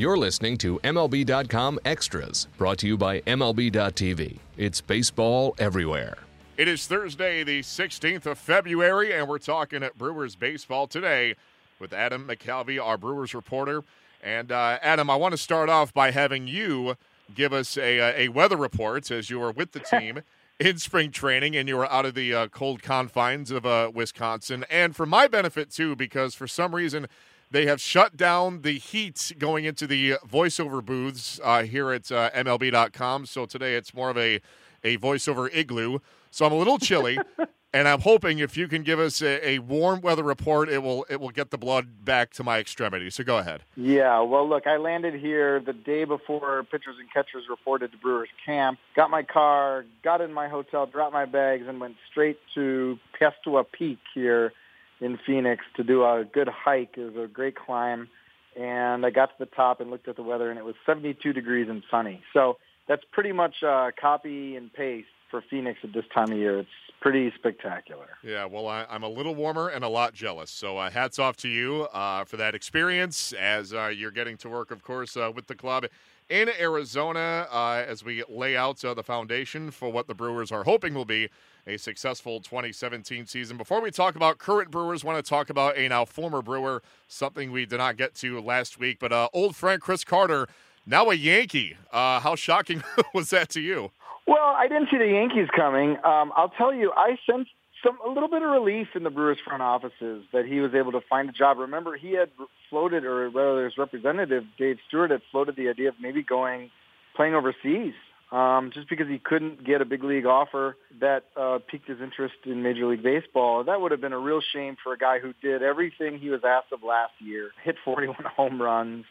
You're 0.00 0.16
listening 0.16 0.56
to 0.56 0.78
MLB.com 0.78 1.78
Extras, 1.84 2.48
brought 2.56 2.78
to 2.78 2.86
you 2.86 2.96
by 2.96 3.20
MLB.tv. 3.20 4.38
It's 4.56 4.80
baseball 4.80 5.54
everywhere. 5.58 6.16
It 6.56 6.68
is 6.68 6.86
Thursday, 6.86 7.44
the 7.44 7.60
16th 7.60 8.24
of 8.24 8.38
February, 8.38 9.12
and 9.12 9.28
we're 9.28 9.36
talking 9.36 9.82
at 9.82 9.98
Brewers 9.98 10.36
baseball 10.36 10.86
today 10.86 11.34
with 11.78 11.92
Adam 11.92 12.26
McCalvy, 12.26 12.82
our 12.82 12.96
Brewers 12.96 13.34
reporter. 13.34 13.84
And 14.22 14.50
uh, 14.50 14.78
Adam, 14.80 15.10
I 15.10 15.16
want 15.16 15.32
to 15.32 15.36
start 15.36 15.68
off 15.68 15.92
by 15.92 16.12
having 16.12 16.46
you 16.46 16.94
give 17.34 17.52
us 17.52 17.76
a, 17.76 18.00
uh, 18.00 18.12
a 18.16 18.28
weather 18.28 18.56
report 18.56 19.10
as 19.10 19.28
you 19.28 19.38
were 19.38 19.52
with 19.52 19.72
the 19.72 19.80
team 19.90 20.22
in 20.58 20.78
spring 20.78 21.10
training 21.10 21.54
and 21.54 21.68
you 21.68 21.76
were 21.76 21.92
out 21.92 22.06
of 22.06 22.14
the 22.14 22.32
uh, 22.32 22.48
cold 22.48 22.82
confines 22.82 23.50
of 23.50 23.66
uh, 23.66 23.90
Wisconsin. 23.92 24.64
And 24.70 24.96
for 24.96 25.04
my 25.04 25.28
benefit, 25.28 25.70
too, 25.70 25.94
because 25.94 26.34
for 26.34 26.48
some 26.48 26.74
reason 26.74 27.06
they 27.50 27.66
have 27.66 27.80
shut 27.80 28.16
down 28.16 28.62
the 28.62 28.78
heat 28.78 29.32
going 29.38 29.64
into 29.64 29.86
the 29.86 30.14
voiceover 30.28 30.84
booths 30.84 31.40
uh, 31.42 31.62
here 31.62 31.90
at 31.90 32.10
uh, 32.12 32.30
MLB.com. 32.30 33.26
So 33.26 33.46
today 33.46 33.74
it's 33.74 33.92
more 33.92 34.10
of 34.10 34.16
a, 34.16 34.40
a 34.84 34.96
voiceover 34.98 35.50
igloo. 35.52 35.98
So 36.30 36.46
I'm 36.46 36.52
a 36.52 36.56
little 36.56 36.78
chilly. 36.78 37.18
and 37.72 37.86
I'm 37.86 38.00
hoping 38.00 38.38
if 38.38 38.56
you 38.56 38.68
can 38.68 38.82
give 38.82 38.98
us 38.98 39.22
a, 39.22 39.48
a, 39.48 39.58
warm 39.60 40.00
weather 40.00 40.22
report, 40.22 40.68
it 40.68 40.82
will 40.82 41.06
it 41.08 41.20
will 41.20 41.30
get 41.30 41.50
the 41.50 41.58
blood 41.58 42.04
back 42.04 42.32
to 42.34 42.44
my 42.44 42.58
extremity. 42.58 43.10
So 43.10 43.24
go 43.24 43.38
ahead. 43.38 43.62
Yeah, 43.76 44.20
well, 44.20 44.48
look, 44.48 44.66
I 44.66 44.76
landed 44.76 45.14
here 45.14 45.60
the 45.60 45.72
day 45.72 46.04
before 46.04 46.62
pitchers 46.64 46.96
and 46.98 47.12
catchers 47.12 47.44
reported 47.48 47.92
to 47.92 47.98
Brewers 47.98 48.28
camp. 48.44 48.78
Got 48.96 49.10
my 49.10 49.22
car, 49.22 49.84
got 50.02 50.20
in 50.20 50.32
my 50.32 50.48
hotel, 50.48 50.86
dropped 50.86 51.12
my 51.12 51.26
bags, 51.26 51.64
and 51.68 51.80
went 51.80 51.96
straight 52.10 52.38
to 52.54 52.98
Piestewa 53.20 53.64
Peak 53.70 53.98
here 54.14 54.52
in 55.00 55.18
Phoenix 55.26 55.64
to 55.76 55.84
do 55.84 56.04
a 56.04 56.24
good 56.24 56.48
hike. 56.48 56.94
It 56.96 57.14
was 57.14 57.24
a 57.24 57.28
great 57.28 57.56
climb. 57.56 58.08
And 58.56 59.06
I 59.06 59.10
got 59.10 59.26
to 59.26 59.34
the 59.38 59.46
top 59.46 59.80
and 59.80 59.90
looked 59.90 60.08
at 60.08 60.16
the 60.16 60.22
weather, 60.22 60.50
and 60.50 60.58
it 60.58 60.64
was 60.64 60.74
72 60.84 61.32
degrees 61.32 61.68
and 61.68 61.82
sunny. 61.90 62.22
So 62.32 62.58
that's 62.88 63.02
pretty 63.12 63.32
much 63.32 63.62
uh, 63.62 63.90
copy 63.98 64.56
and 64.56 64.72
paste 64.72 65.06
for 65.30 65.42
Phoenix 65.48 65.78
at 65.84 65.92
this 65.92 66.04
time 66.12 66.32
of 66.32 66.38
year. 66.38 66.58
It's 66.58 66.68
pretty 67.00 67.32
spectacular. 67.38 68.08
Yeah, 68.22 68.44
well, 68.46 68.66
I, 68.66 68.84
am 68.90 69.04
a 69.04 69.08
little 69.08 69.34
warmer 69.34 69.68
and 69.68 69.84
a 69.84 69.88
lot 69.88 70.12
jealous. 70.12 70.50
So 70.50 70.78
uh, 70.78 70.90
hats 70.90 71.18
off 71.18 71.36
to 71.38 71.48
you 71.48 71.88
uh, 71.92 72.24
for 72.24 72.36
that 72.36 72.54
experience 72.54 73.32
as 73.32 73.72
uh, 73.72 73.86
you're 73.86 74.10
getting 74.10 74.36
to 74.38 74.48
work, 74.48 74.70
of 74.70 74.82
course, 74.82 75.16
uh, 75.16 75.30
with 75.34 75.46
the 75.46 75.54
club 75.54 75.86
in 76.30 76.48
Arizona 76.60 77.46
uh, 77.50 77.84
as 77.86 78.04
we 78.04 78.22
lay 78.28 78.56
out 78.56 78.82
uh, 78.84 78.94
the 78.94 79.02
foundation 79.02 79.70
for 79.70 79.90
what 79.90 80.06
the 80.06 80.14
Brewers 80.14 80.52
are 80.52 80.62
hoping 80.62 80.94
will 80.94 81.04
be 81.04 81.28
a 81.66 81.76
successful 81.76 82.40
2017 82.40 83.26
season. 83.26 83.56
Before 83.56 83.80
we 83.82 83.90
talk 83.90 84.14
about 84.14 84.38
current 84.38 84.70
Brewers, 84.70 85.04
want 85.04 85.22
to 85.22 85.28
talk 85.28 85.50
about 85.50 85.76
a 85.76 85.88
now 85.88 86.04
former 86.04 86.40
Brewer, 86.40 86.82
something 87.08 87.50
we 87.50 87.66
did 87.66 87.78
not 87.78 87.96
get 87.96 88.14
to 88.16 88.40
last 88.40 88.78
week, 88.78 88.98
but 89.00 89.12
uh, 89.12 89.28
old 89.34 89.56
friend 89.56 89.82
Chris 89.82 90.04
Carter, 90.04 90.48
now 90.86 91.10
a 91.10 91.14
Yankee. 91.14 91.76
Uh, 91.92 92.20
how 92.20 92.36
shocking 92.36 92.82
was 93.14 93.30
that 93.30 93.50
to 93.50 93.60
you? 93.60 93.90
Well, 94.26 94.54
I 94.56 94.68
didn't 94.68 94.88
see 94.90 94.98
the 94.98 95.08
Yankees 95.08 95.48
coming. 95.54 95.96
Um, 96.04 96.32
I'll 96.36 96.52
tell 96.56 96.72
you, 96.72 96.92
I 96.96 97.18
sensed 97.28 97.50
some 97.84 97.98
a 98.06 98.08
little 98.08 98.28
bit 98.28 98.42
of 98.42 98.50
relief 98.50 98.88
in 98.94 99.02
the 99.02 99.10
Brewers 99.10 99.38
front 99.44 99.62
offices 99.62 100.24
that 100.32 100.46
he 100.46 100.60
was 100.60 100.74
able 100.74 100.92
to 100.92 101.00
find 101.00 101.28
a 101.28 101.32
job. 101.32 101.58
Remember, 101.58 101.96
he 101.96 102.12
had 102.12 102.30
floated, 102.70 103.04
or 103.04 103.28
rather, 103.28 103.64
his 103.64 103.76
representative 103.76 104.44
Dave 104.56 104.78
Stewart 104.88 105.10
had 105.10 105.20
floated 105.30 105.56
the 105.56 105.68
idea 105.68 105.88
of 105.88 105.96
maybe 106.00 106.22
going 106.22 106.70
playing 107.16 107.34
overseas 107.34 107.92
um, 108.32 108.70
just 108.72 108.88
because 108.88 109.08
he 109.08 109.18
couldn't 109.18 109.64
get 109.64 109.80
a 109.80 109.84
big 109.84 110.04
league 110.04 110.26
offer 110.26 110.76
that 111.00 111.24
uh, 111.36 111.58
piqued 111.66 111.88
his 111.88 112.00
interest 112.00 112.34
in 112.44 112.62
Major 112.62 112.86
League 112.86 113.02
Baseball. 113.02 113.64
That 113.64 113.80
would 113.80 113.90
have 113.90 114.00
been 114.00 114.12
a 114.12 114.18
real 114.18 114.40
shame 114.40 114.76
for 114.82 114.92
a 114.92 114.98
guy 114.98 115.18
who 115.18 115.34
did 115.42 115.62
everything 115.62 116.18
he 116.18 116.30
was 116.30 116.42
asked 116.44 116.72
of 116.72 116.82
last 116.82 117.12
year, 117.18 117.50
hit 117.62 117.76
41 117.84 118.16
home 118.36 118.62
runs, 118.62 119.04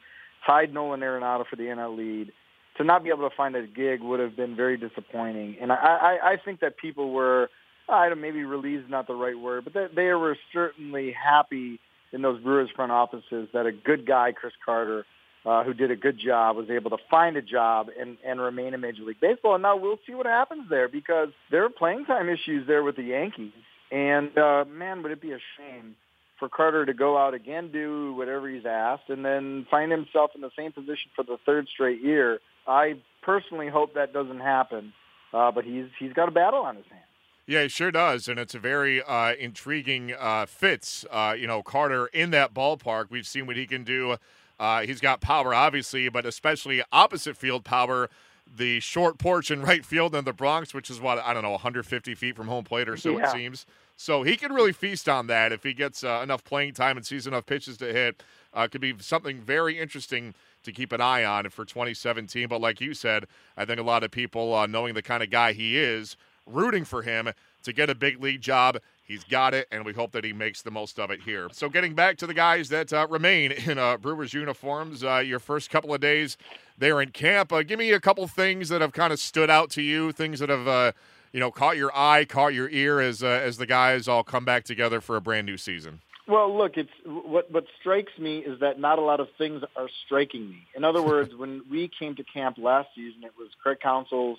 tied 0.46 0.74
Nolan 0.74 1.02
Arenado 1.02 1.46
for 1.48 1.56
the 1.56 1.64
NL 1.64 1.98
lead. 1.98 2.32
To 2.78 2.86
not 2.86 3.04
be 3.04 3.10
able 3.10 3.30
to 3.30 3.36
find 3.36 3.58
a 3.58 3.68
gig 3.68 4.02
would 4.02 4.22
have 4.22 4.38
been 4.38 4.56
very 4.56 4.78
disappointing. 4.78 5.58
And 5.60 5.74
I, 5.74 5.76
I, 5.76 6.32
I 6.32 6.38
think 6.38 6.62
that 6.62 6.78
people 6.78 7.12
were, 7.12 7.50
I 7.90 8.08
don't 8.08 8.22
maybe 8.22 8.44
relieved 8.44 8.86
is 8.86 8.90
not 8.90 9.06
the 9.06 9.16
right 9.16 9.38
word, 9.38 9.66
but 9.66 9.94
they 9.94 10.14
were 10.14 10.38
certainly 10.54 11.12
happy 11.12 11.82
in 12.12 12.22
those 12.22 12.42
Brewers 12.42 12.70
front 12.76 12.92
offices 12.92 13.50
that 13.54 13.66
a 13.66 13.72
good 13.72 14.06
guy, 14.06 14.32
Chris 14.32 14.54
Carter, 14.66 15.06
uh, 15.46 15.64
who 15.64 15.74
did 15.74 15.92
a 15.92 15.96
good 15.96 16.20
job, 16.20 16.58
was 16.58 16.70
able 16.70 16.90
to 16.92 16.98
find 17.10 17.38
a 17.38 17.42
job 17.42 17.88
and, 18.00 18.18
and 18.26 18.42
remain 18.42 18.74
in 18.74 18.82
Major 18.82 19.04
League 19.04 19.20
Baseball. 19.22 19.56
And 19.56 19.62
now 19.62 19.78
we'll 19.78 20.00
see 20.06 20.14
what 20.14 20.26
happens 20.26 20.70
there 20.70 20.90
because 20.90 21.30
there 21.52 21.64
are 21.64 21.70
playing 21.70 22.06
time 22.06 22.30
issues 22.30 22.68
there 22.68 22.84
with 22.84 22.96
the 22.96 23.04
Yankees. 23.04 23.54
And 23.92 24.38
uh, 24.38 24.66
man, 24.66 25.02
would 25.04 25.12
it 25.12 25.22
be 25.22 25.32
a 25.32 25.40
shame 25.58 25.96
for 26.40 26.50
Carter 26.50 26.86
to 26.86 26.94
go 26.94 27.18
out 27.18 27.34
again, 27.34 27.70
do 27.72 28.14
whatever 28.14 28.50
he's 28.50 28.66
asked, 28.66 29.10
and 29.10 29.24
then 29.26 29.68
find 29.70 29.92
himself 29.92 30.32
in 30.36 30.42
the 30.42 30.52
same 30.58 30.72
position 30.72 31.12
for 31.16 31.24
the 31.24 31.38
third 31.46 31.68
straight 31.68 32.02
year. 32.02 32.40
I 32.66 32.96
personally 33.22 33.68
hope 33.68 33.96
that 33.96 34.14
doesn't 34.14 34.40
happen, 34.40 34.94
uh, 35.34 35.52
but 35.52 35.66
he's 35.66 35.88
he's 36.00 36.14
got 36.14 36.30
a 36.30 36.32
battle 36.32 36.62
on 36.62 36.78
his 36.78 36.86
hands. 36.90 37.04
Yeah, 37.50 37.64
he 37.64 37.70
sure 37.70 37.92
does, 37.92 38.28
and 38.28 38.40
it's 38.40 38.54
a 38.54 38.60
very 38.60 39.02
uh, 39.02 39.34
intriguing 39.34 40.14
uh, 40.18 40.46
fits. 40.46 41.04
Uh, 41.10 41.36
you 41.38 41.48
know, 41.48 41.64
Carter 41.64 42.08
in 42.08 42.30
that 42.32 42.54
ballpark. 42.54 43.06
We've 43.10 43.26
seen 43.26 43.48
what 43.48 43.56
he 43.56 43.66
can 43.66 43.84
do 43.84 44.18
uh, 44.60 44.82
he's 44.82 45.00
got 45.00 45.22
power, 45.22 45.54
obviously, 45.54 46.10
but 46.10 46.26
especially 46.26 46.84
opposite 46.92 47.38
field 47.38 47.64
power. 47.64 48.10
The 48.54 48.80
short 48.80 49.18
porch 49.20 49.52
in 49.52 49.62
right 49.64 49.86
field 49.86 50.14
in 50.14 50.26
the 50.26 50.34
Bronx, 50.34 50.74
which 50.74 50.90
is 50.90 51.00
what 51.00 51.20
I 51.20 51.34
don't 51.34 51.44
know, 51.44 51.52
150 51.52 52.16
feet 52.16 52.36
from 52.36 52.48
home 52.48 52.66
plate 52.66 52.90
or 52.90 52.98
so 52.98 53.18
yeah. 53.18 53.30
it 53.30 53.32
seems. 53.32 53.66
So 53.96 54.24
he 54.24 54.38
can 54.38 54.54
really 54.54 54.72
feast 54.72 55.10
on 55.10 55.28
that 55.28 55.52
if 55.52 55.64
he 55.64 55.74
gets 55.74 56.04
uh, 56.04 56.22
enough 56.24 56.44
playing 56.44 56.74
time 56.74 56.98
and 56.98 57.06
sees 57.06 57.28
enough 57.28 57.46
pitches 57.46 57.78
to 57.78 57.92
hit. 57.92 58.24
Uh, 58.54 58.68
could 58.68 58.82
be 58.82 58.96
something 59.00 59.40
very 59.40 59.78
interesting 59.78 60.34
to 60.64 60.72
keep 60.72 60.92
an 60.92 61.02
eye 61.02 61.24
on 61.24 61.48
for 61.50 61.66
2017. 61.66 62.48
But 62.48 62.62
like 62.62 62.82
you 62.82 62.94
said, 62.94 63.26
I 63.56 63.66
think 63.66 63.80
a 63.80 63.84
lot 63.84 64.04
of 64.04 64.10
people, 64.10 64.56
uh, 64.56 64.66
knowing 64.66 64.96
the 64.96 65.04
kind 65.04 65.22
of 65.22 65.30
guy 65.30 65.54
he 65.54 65.78
is, 65.78 66.18
rooting 66.46 66.86
for 66.86 67.02
him 67.02 67.30
to 67.64 67.74
get 67.74 67.90
a 67.90 67.96
big 67.96 68.22
league 68.22 68.42
job 68.42 68.78
He's 69.10 69.24
got 69.24 69.56
it, 69.56 69.68
and 69.72 69.84
we 69.86 69.92
hope 69.92 70.12
that 70.12 70.24
he 70.24 70.34
makes 70.34 70.62
the 70.62 70.70
most 70.70 71.00
of 71.00 71.10
it 71.10 71.24
here. 71.24 71.50
So, 71.52 71.68
getting 71.68 71.96
back 71.96 72.18
to 72.18 72.28
the 72.28 72.34
guys 72.36 72.70
that 72.70 72.94
uh, 72.94 73.08
remain 73.10 73.52
in 73.52 73.80
uh, 73.80 73.98
Brewers 73.98 74.36
uniforms, 74.36 75.04
uh, 75.04 75.24
your 75.26 75.40
first 75.40 75.72
couple 75.72 75.96
of 75.96 76.00
days 76.00 76.38
there 76.78 77.02
in 77.02 77.10
camp, 77.10 77.52
uh, 77.52 77.64
give 77.64 77.80
me 77.80 77.92
a 77.92 78.00
couple 78.00 78.28
things 78.28 78.70
that 78.70 78.82
have 78.82 78.94
kind 78.94 79.12
of 79.12 79.20
stood 79.20 79.50
out 79.50 79.72
to 79.72 79.82
you, 79.82 80.12
things 80.12 80.42
that 80.42 80.50
have, 80.50 80.68
uh, 80.68 80.92
you 81.34 81.40
know, 81.40 81.50
caught 81.50 81.76
your 81.76 81.90
eye, 81.98 82.24
caught 82.24 82.54
your 82.54 82.70
ear 82.70 83.00
as 83.00 83.24
uh, 83.24 83.42
as 83.44 83.58
the 83.58 83.66
guys 83.66 84.08
all 84.08 84.24
come 84.24 84.46
back 84.46 84.64
together 84.64 85.02
for 85.02 85.16
a 85.16 85.22
brand 85.22 85.48
new 85.48 85.58
season. 85.58 86.02
Well, 86.28 86.56
look, 86.56 86.78
it's 86.78 86.92
what 87.04 87.52
what 87.52 87.66
strikes 87.80 88.16
me 88.20 88.38
is 88.38 88.60
that 88.60 88.80
not 88.80 89.00
a 89.00 89.02
lot 89.02 89.20
of 89.20 89.30
things 89.40 89.64
are 89.76 89.90
striking 90.06 90.48
me. 90.48 90.68
In 90.76 90.84
other 90.84 91.02
words, 91.02 91.34
when 91.34 91.64
we 91.68 91.90
came 92.00 92.16
to 92.18 92.24
camp 92.24 92.60
last 92.60 92.90
season, 92.96 93.24
it 93.24 93.34
was 93.36 93.50
Craig 93.60 93.80
Counsell's 93.82 94.38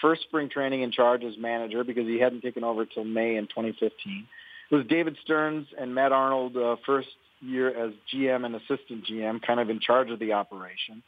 first 0.00 0.22
spring 0.22 0.48
training 0.48 0.82
in 0.82 0.92
charge 0.92 1.24
as 1.24 1.34
manager 1.38 1.84
because 1.84 2.06
he 2.06 2.18
hadn't 2.18 2.42
taken 2.42 2.64
over 2.64 2.84
till 2.84 3.04
May 3.04 3.36
in 3.36 3.46
2015. 3.46 4.26
It 4.70 4.74
was 4.74 4.86
David 4.86 5.16
Stearns 5.22 5.66
and 5.78 5.94
Matt 5.94 6.12
Arnold 6.12 6.56
uh, 6.56 6.76
first 6.86 7.08
year 7.40 7.68
as 7.68 7.92
GM 8.14 8.44
and 8.44 8.54
assistant 8.54 9.04
GM, 9.10 9.42
kind 9.42 9.60
of 9.60 9.70
in 9.70 9.80
charge 9.80 10.10
of 10.10 10.18
the 10.18 10.32
operation. 10.32 11.02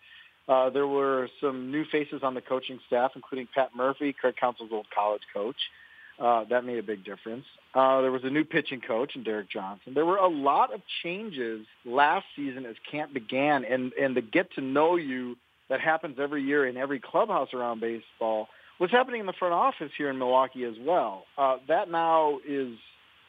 Uh, 0.49 0.71
there 0.71 0.87
were 0.87 1.29
some 1.41 1.71
new 1.71 1.85
faces 1.85 2.23
on 2.23 2.35
the 2.35 2.41
coaching 2.41 2.81
staff, 2.87 3.13
including 3.15 3.47
Pat 3.55 3.71
Murphy, 3.77 4.13
Craig 4.13 4.35
Counsell's 4.41 4.71
old 4.73 4.87
college 4.95 5.23
coach. 5.33 5.57
Uh, 6.19 6.45
that 6.51 6.65
made 6.65 6.79
a 6.79 6.83
big 6.83 7.05
difference. 7.05 7.45
Uh, 7.75 8.01
there 8.01 8.13
was 8.13 8.23
a 8.25 8.31
new 8.31 8.45
pitching 8.45 8.81
coach 8.81 9.13
and 9.15 9.25
Derek 9.25 9.49
Johnson. 9.51 9.95
There 9.95 10.05
were 10.05 10.19
a 10.19 10.29
lot 10.29 10.75
of 10.75 10.81
changes 11.03 11.67
last 11.85 12.27
season 12.37 12.67
as 12.67 12.77
camp 12.91 13.15
began, 13.15 13.65
and 13.65 13.93
and 13.95 14.15
the 14.15 14.21
get 14.21 14.53
to 14.55 14.61
know 14.61 14.97
you 14.97 15.37
that 15.69 15.81
happens 15.81 16.19
every 16.21 16.43
year 16.43 16.67
in 16.67 16.77
every 16.77 17.01
clubhouse 17.01 17.55
around 17.55 17.81
baseball 17.81 18.49
what's 18.83 18.93
happening 18.93 19.21
in 19.21 19.27
the 19.27 19.33
front 19.33 19.55
office 19.55 19.93
here 19.97 20.11
in 20.11 20.19
Milwaukee 20.19 20.65
as 20.65 20.75
well. 20.81 21.23
Uh, 21.39 21.59
that 21.69 21.89
now 21.89 22.41
is 22.45 22.75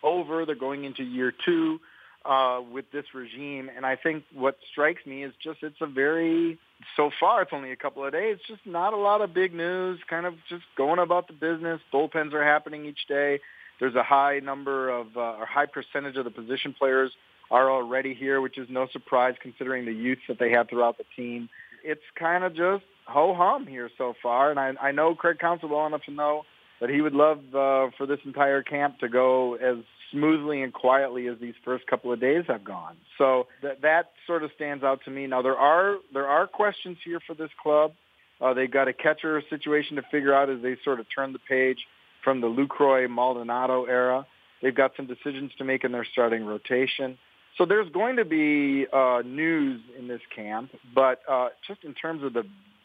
over. 0.01 0.47
They're 0.47 0.55
going 0.55 0.83
into 0.83 1.03
year 1.03 1.31
two 1.45 1.79
uh, 2.25 2.61
with 2.71 2.85
this 2.91 3.05
regime, 3.13 3.69
and 3.69 3.85
I 3.85 3.95
think 3.95 4.23
what 4.33 4.57
strikes 4.71 5.05
me 5.05 5.23
is 5.23 5.31
just 5.43 5.61
it's 5.61 5.79
a 5.79 5.85
very 5.85 6.57
so 6.97 7.11
far 7.19 7.43
it's 7.43 7.51
only 7.53 7.71
a 7.71 7.75
couple 7.75 8.03
of 8.03 8.11
days, 8.11 8.39
just 8.47 8.65
not 8.65 8.93
a 8.93 8.97
lot 8.97 9.21
of 9.21 9.31
big 9.35 9.53
news. 9.53 9.99
Kind 10.09 10.25
of 10.25 10.33
just 10.49 10.63
going 10.75 10.97
about 10.97 11.27
the 11.27 11.33
business. 11.33 11.79
Bullpens 11.93 12.33
are 12.33 12.43
happening 12.43 12.87
each 12.87 13.05
day. 13.07 13.39
There's 13.79 13.93
a 13.93 14.01
high 14.01 14.39
number 14.39 14.89
of 14.89 15.15
uh, 15.15 15.35
or 15.37 15.45
high 15.45 15.67
percentage 15.67 16.17
of 16.17 16.25
the 16.25 16.31
position 16.31 16.73
players 16.73 17.11
are 17.51 17.69
already 17.69 18.15
here, 18.15 18.41
which 18.41 18.57
is 18.57 18.67
no 18.71 18.87
surprise 18.91 19.35
considering 19.39 19.85
the 19.85 19.93
youth 19.93 20.17
that 20.27 20.39
they 20.39 20.49
have 20.49 20.67
throughout 20.67 20.97
the 20.97 21.05
team. 21.15 21.47
It's 21.83 22.01
kind 22.17 22.43
of 22.43 22.55
just 22.55 22.85
ho 23.05 23.33
hum 23.35 23.67
here 23.67 23.89
so 23.97 24.13
far, 24.21 24.51
and 24.51 24.59
I, 24.59 24.73
I 24.81 24.91
know 24.91 25.15
Craig 25.15 25.39
Counsell 25.39 25.69
well 25.69 25.85
enough 25.87 26.03
to 26.05 26.11
know 26.11 26.43
that 26.81 26.89
he 26.89 27.01
would 27.01 27.13
love 27.13 27.39
uh, 27.53 27.91
for 27.97 28.05
this 28.07 28.19
entire 28.25 28.61
camp 28.61 28.99
to 28.99 29.09
go 29.09 29.55
as 29.55 29.77
smoothly 30.11 30.61
and 30.61 30.73
quietly 30.73 31.27
as 31.27 31.37
these 31.39 31.55
first 31.63 31.87
couple 31.87 32.11
of 32.11 32.19
days 32.19 32.43
have 32.47 32.63
gone. 32.63 32.97
So 33.17 33.47
that 33.61 33.81
that 33.81 34.11
sort 34.27 34.43
of 34.43 34.51
stands 34.55 34.83
out 34.83 34.99
to 35.05 35.11
me. 35.11 35.27
Now 35.27 35.41
there 35.41 35.57
are 35.57 35.97
there 36.13 36.27
are 36.27 36.47
questions 36.47 36.97
here 37.03 37.19
for 37.25 37.33
this 37.33 37.49
club. 37.61 37.93
Uh, 38.41 38.53
they've 38.53 38.71
got 38.71 38.87
a 38.87 38.93
catcher 38.93 39.41
situation 39.49 39.95
to 39.95 40.03
figure 40.11 40.33
out 40.33 40.49
as 40.49 40.61
they 40.61 40.75
sort 40.83 40.99
of 40.99 41.05
turn 41.13 41.33
the 41.33 41.39
page 41.39 41.79
from 42.23 42.41
the 42.41 42.47
Lucroy 42.47 43.09
Maldonado 43.09 43.85
era. 43.85 44.25
They've 44.61 44.75
got 44.75 44.91
some 44.95 45.07
decisions 45.07 45.51
to 45.57 45.63
make 45.63 45.83
in 45.83 45.91
their 45.91 46.05
starting 46.05 46.45
rotation. 46.45 47.17
So 47.57 47.65
there's 47.65 47.89
going 47.91 48.15
to 48.15 48.25
be 48.25 48.87
uh, 48.91 49.21
news 49.25 49.81
in 49.97 50.07
this 50.07 50.21
camp, 50.35 50.71
but 50.95 51.21
uh, 51.29 51.49
just 51.67 51.83
in 51.83 51.93
terms 51.93 52.23
of 52.23 52.33
the 52.33 52.43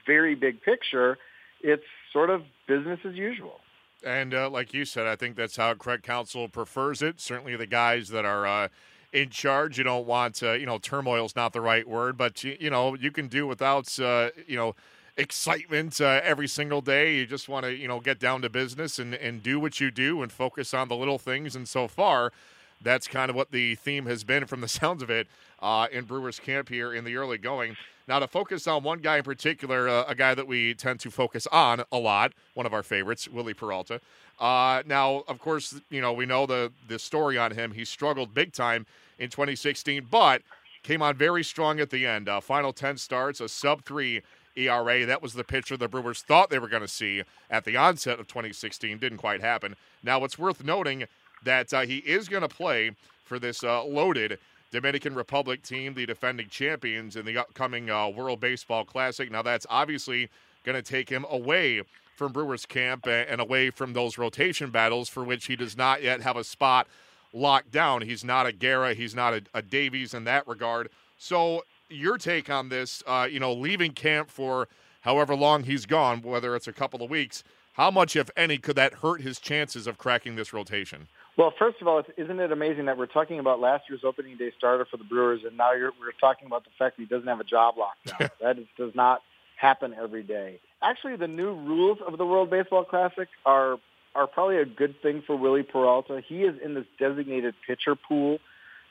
very 0.09 0.35
big 0.35 0.61
picture, 0.63 1.19
it's 1.61 1.85
sort 2.13 2.31
of 2.31 2.43
business 2.67 2.99
as 3.05 3.15
usual. 3.15 3.61
And 4.05 4.35
uh, 4.35 4.49
like 4.51 4.73
you 4.73 4.85
said, 4.85 5.07
I 5.07 5.17
think 5.17 5.37
that's 5.37 5.57
how 5.57 5.75
Craig 5.75 6.03
Counsell 6.03 6.49
prefers 6.49 7.03
it. 7.03 7.21
Certainly, 7.21 7.57
the 7.57 7.67
guys 7.67 8.09
that 8.09 8.25
are 8.25 8.47
uh, 8.47 8.69
in 9.13 9.31
charge, 9.31 9.77
you 9.79 9.85
don't 9.85 10.07
want, 10.07 10.43
uh, 10.43 10.53
you 10.53 10.67
know, 10.67 10.79
turmoil 10.79 11.27
is 11.27 11.37
not 11.37 11.53
the 11.53 11.61
right 11.61 11.87
word, 11.87 12.17
but 12.17 12.43
you, 12.45 12.57
you 12.61 12.71
know, 12.71 12.95
you 12.95 13.11
can 13.11 13.29
do 13.29 13.47
without, 13.47 13.99
uh, 13.99 14.31
you 14.47 14.57
know, 14.57 14.75
excitement 15.17 16.01
uh, 16.01 16.21
every 16.23 16.47
single 16.47 16.81
day. 16.81 17.17
You 17.17 17.27
just 17.27 17.49
want 17.49 17.65
to, 17.67 17.75
you 17.75 17.89
know, 17.89 17.99
get 17.99 18.21
down 18.21 18.43
to 18.43 18.49
business 18.49 18.99
and 19.01 19.15
and 19.15 19.43
do 19.43 19.59
what 19.59 19.81
you 19.81 19.91
do 19.91 20.23
and 20.23 20.31
focus 20.31 20.73
on 20.73 20.89
the 20.89 20.97
little 20.97 21.19
things. 21.19 21.57
And 21.57 21.69
so 21.69 21.89
far, 21.89 22.33
that's 22.81 23.09
kind 23.09 23.31
of 23.31 23.37
what 23.37 23.51
the 23.51 23.75
theme 23.75 24.07
has 24.07 24.23
been 24.23 24.47
from 24.47 24.61
the 24.61 24.69
sounds 24.81 25.03
of 25.03 25.11
it 25.11 25.27
uh, 25.61 25.89
in 25.93 26.05
Brewers 26.05 26.39
camp 26.39 26.69
here 26.69 26.95
in 26.95 27.05
the 27.05 27.17
early 27.17 27.39
going. 27.39 27.77
Now, 28.07 28.19
to 28.19 28.27
focus 28.27 28.67
on 28.67 28.83
one 28.85 29.01
guy 29.01 29.19
in 29.19 29.23
particular, 29.23 29.89
uh, 29.89 30.05
a 30.09 30.15
guy 30.15 30.35
that 30.35 30.47
we 30.47 30.75
tend 30.75 31.01
to 31.01 31.11
focus 31.11 31.47
on 31.49 31.85
a 31.93 31.99
lot, 31.99 32.33
one 32.55 32.65
of 32.65 32.73
our 32.73 32.83
favorites, 32.83 33.29
Wily 33.29 33.53
Peralta. 33.53 34.01
Uh, 34.41 34.83
now, 34.87 35.25
of 35.29 35.39
course, 35.39 35.79
you 35.91 36.01
know 36.01 36.13
we 36.13 36.25
know 36.25 36.47
the 36.47 36.73
the 36.89 36.99
story 36.99 37.37
on 37.37 37.53
him. 37.53 37.73
He 37.73 37.85
struggled 37.85 38.33
big 38.33 38.53
time 38.53 38.87
in 39.19 39.31
2016, 39.31 40.07
but 40.11 40.43
came 40.83 41.03
on 41.03 41.17
very 41.17 41.43
strong 41.43 41.81
at 41.81 41.91
the 41.91 42.07
end. 42.07 42.29
Uh, 42.29 42.41
final 42.41 42.73
10 42.73 42.97
starts, 42.97 43.41
a 43.41 43.49
sub 43.49 43.85
three 43.85 44.23
ERA. 44.57 45.05
That 45.05 45.23
was 45.23 45.35
the 45.35 45.45
pitcher 45.45 45.77
the 45.77 45.89
Brewers 45.89 46.23
thought 46.23 46.51
they 46.51 46.59
were 46.59 46.69
going 46.69 46.83
to 46.83 46.89
see 46.89 47.23
at 47.51 47.65
the 47.65 47.77
onset 47.77 48.19
of 48.19 48.27
2016. 48.27 48.99
Didn't 48.99 49.19
quite 49.19 49.41
happen. 49.41 49.77
Now, 50.03 50.25
it's 50.25 50.39
worth 50.39 50.65
noting 50.65 51.05
that 51.45 51.73
uh, 51.75 51.81
he 51.83 51.99
is 51.99 52.29
going 52.29 52.43
to 52.43 52.49
play 52.49 52.93
for 53.25 53.39
this 53.39 53.63
uh, 53.63 53.85
loaded 53.85 54.39
Dominican 54.71 55.15
Republic 55.15 55.63
team, 55.63 55.95
the 55.95 56.07
defending 56.07 56.49
champions 56.49 57.17
in 57.17 57.25
the 57.25 57.39
upcoming 57.39 57.91
uh, 57.91 58.09
World 58.09 58.41
Baseball 58.41 58.85
Classic. 58.85 59.31
Now, 59.31 59.43
that's 59.43 59.67
obviously 59.71 60.29
going 60.65 60.77
to 60.77 60.83
take 60.83 61.09
him 61.09 61.25
away 61.31 61.83
from 62.15 62.33
Brewers 62.33 62.67
camp 62.67 63.07
and 63.07 63.41
away 63.41 63.71
from 63.71 63.93
those 63.93 64.19
rotation 64.19 64.71
battles 64.71 65.09
for 65.09 65.25
which 65.25 65.47
he 65.47 65.57
does 65.57 65.77
not 65.77 66.03
yet 66.03 66.21
have 66.21 66.37
a 66.37 66.45
spot 66.45 66.89
locked 67.33 67.71
down. 67.71 68.03
He's 68.03 68.25
not 68.25 68.47
a 68.47 68.53
Guerra, 68.53 68.95
he's 68.95 69.15
not 69.15 69.35
a, 69.35 69.43
a 69.55 69.63
Davies 69.63 70.15
in 70.15 70.25
that 70.25 70.47
regard. 70.47 70.89
So, 71.17 71.65
your 71.89 72.19
take 72.19 72.51
on 72.51 72.69
this, 72.69 73.03
uh, 73.07 73.27
you 73.31 73.41
know, 73.41 73.53
leaving 73.53 73.93
camp 73.93 74.31
for 74.31 74.69
however 75.03 75.35
long 75.35 75.63
he's 75.63 75.87
gone, 75.87 76.21
whether 76.21 76.55
it's 76.55 76.69
a 76.69 76.73
couple 76.73 77.03
of 77.03 77.09
weeks, 77.09 77.43
how 77.75 77.91
much, 77.91 78.17
if 78.17 78.29
any, 78.37 78.59
could 78.59 78.77
that 78.77 78.95
hurt 78.95 79.23
his 79.23 79.39
chances 79.39 79.87
of 79.87 79.99
cracking 79.99 80.37
this 80.37 80.53
rotation? 80.53 81.07
Well, 81.39 81.55
first 81.57 81.81
of 81.81 81.87
all, 81.87 82.03
isn't 82.17 82.41
it 82.41 82.51
amazing 82.51 82.87
that 82.87 82.99
we're 82.99 83.07
talking 83.07 83.39
about 83.39 83.61
last 83.61 83.85
year's 83.89 84.03
opening 84.03 84.37
day 84.37 84.51
starter 84.59 84.85
for 84.85 84.97
the 84.97 85.05
Brewers, 85.05 85.43
and 85.47 85.57
now 85.57 85.71
we're 85.73 86.11
talking 86.21 86.49
about 86.49 86.65
the 86.65 86.71
fact 86.77 86.97
that 86.97 87.03
he 87.05 87.07
doesn't 87.07 87.29
have 87.29 87.39
a 87.39 87.45
job 87.45 87.77
locked 87.79 88.07
down. 88.07 88.29
that 88.43 88.59
is, 88.59 88.67
does 88.77 88.93
not 88.97 89.23
happen 89.57 89.95
every 89.95 90.25
day. 90.25 90.59
Actually, 90.83 91.15
the 91.15 91.29
new 91.29 91.55
rules 91.55 91.99
of 92.05 92.19
the 92.19 92.27
World 92.27 92.51
Baseball 92.51 92.85
Classic 92.85 93.29
are 93.47 93.79
are 94.17 94.27
probably 94.27 94.57
a 94.57 94.65
good 94.65 95.01
thing 95.01 95.23
for 95.25 95.37
Wily 95.37 95.63
Peralta. 95.63 96.21
He 96.27 96.43
is 96.43 96.57
in 96.65 96.75
this 96.75 96.87
designated 96.99 97.55
pitcher 97.65 97.95
pool, 97.95 98.39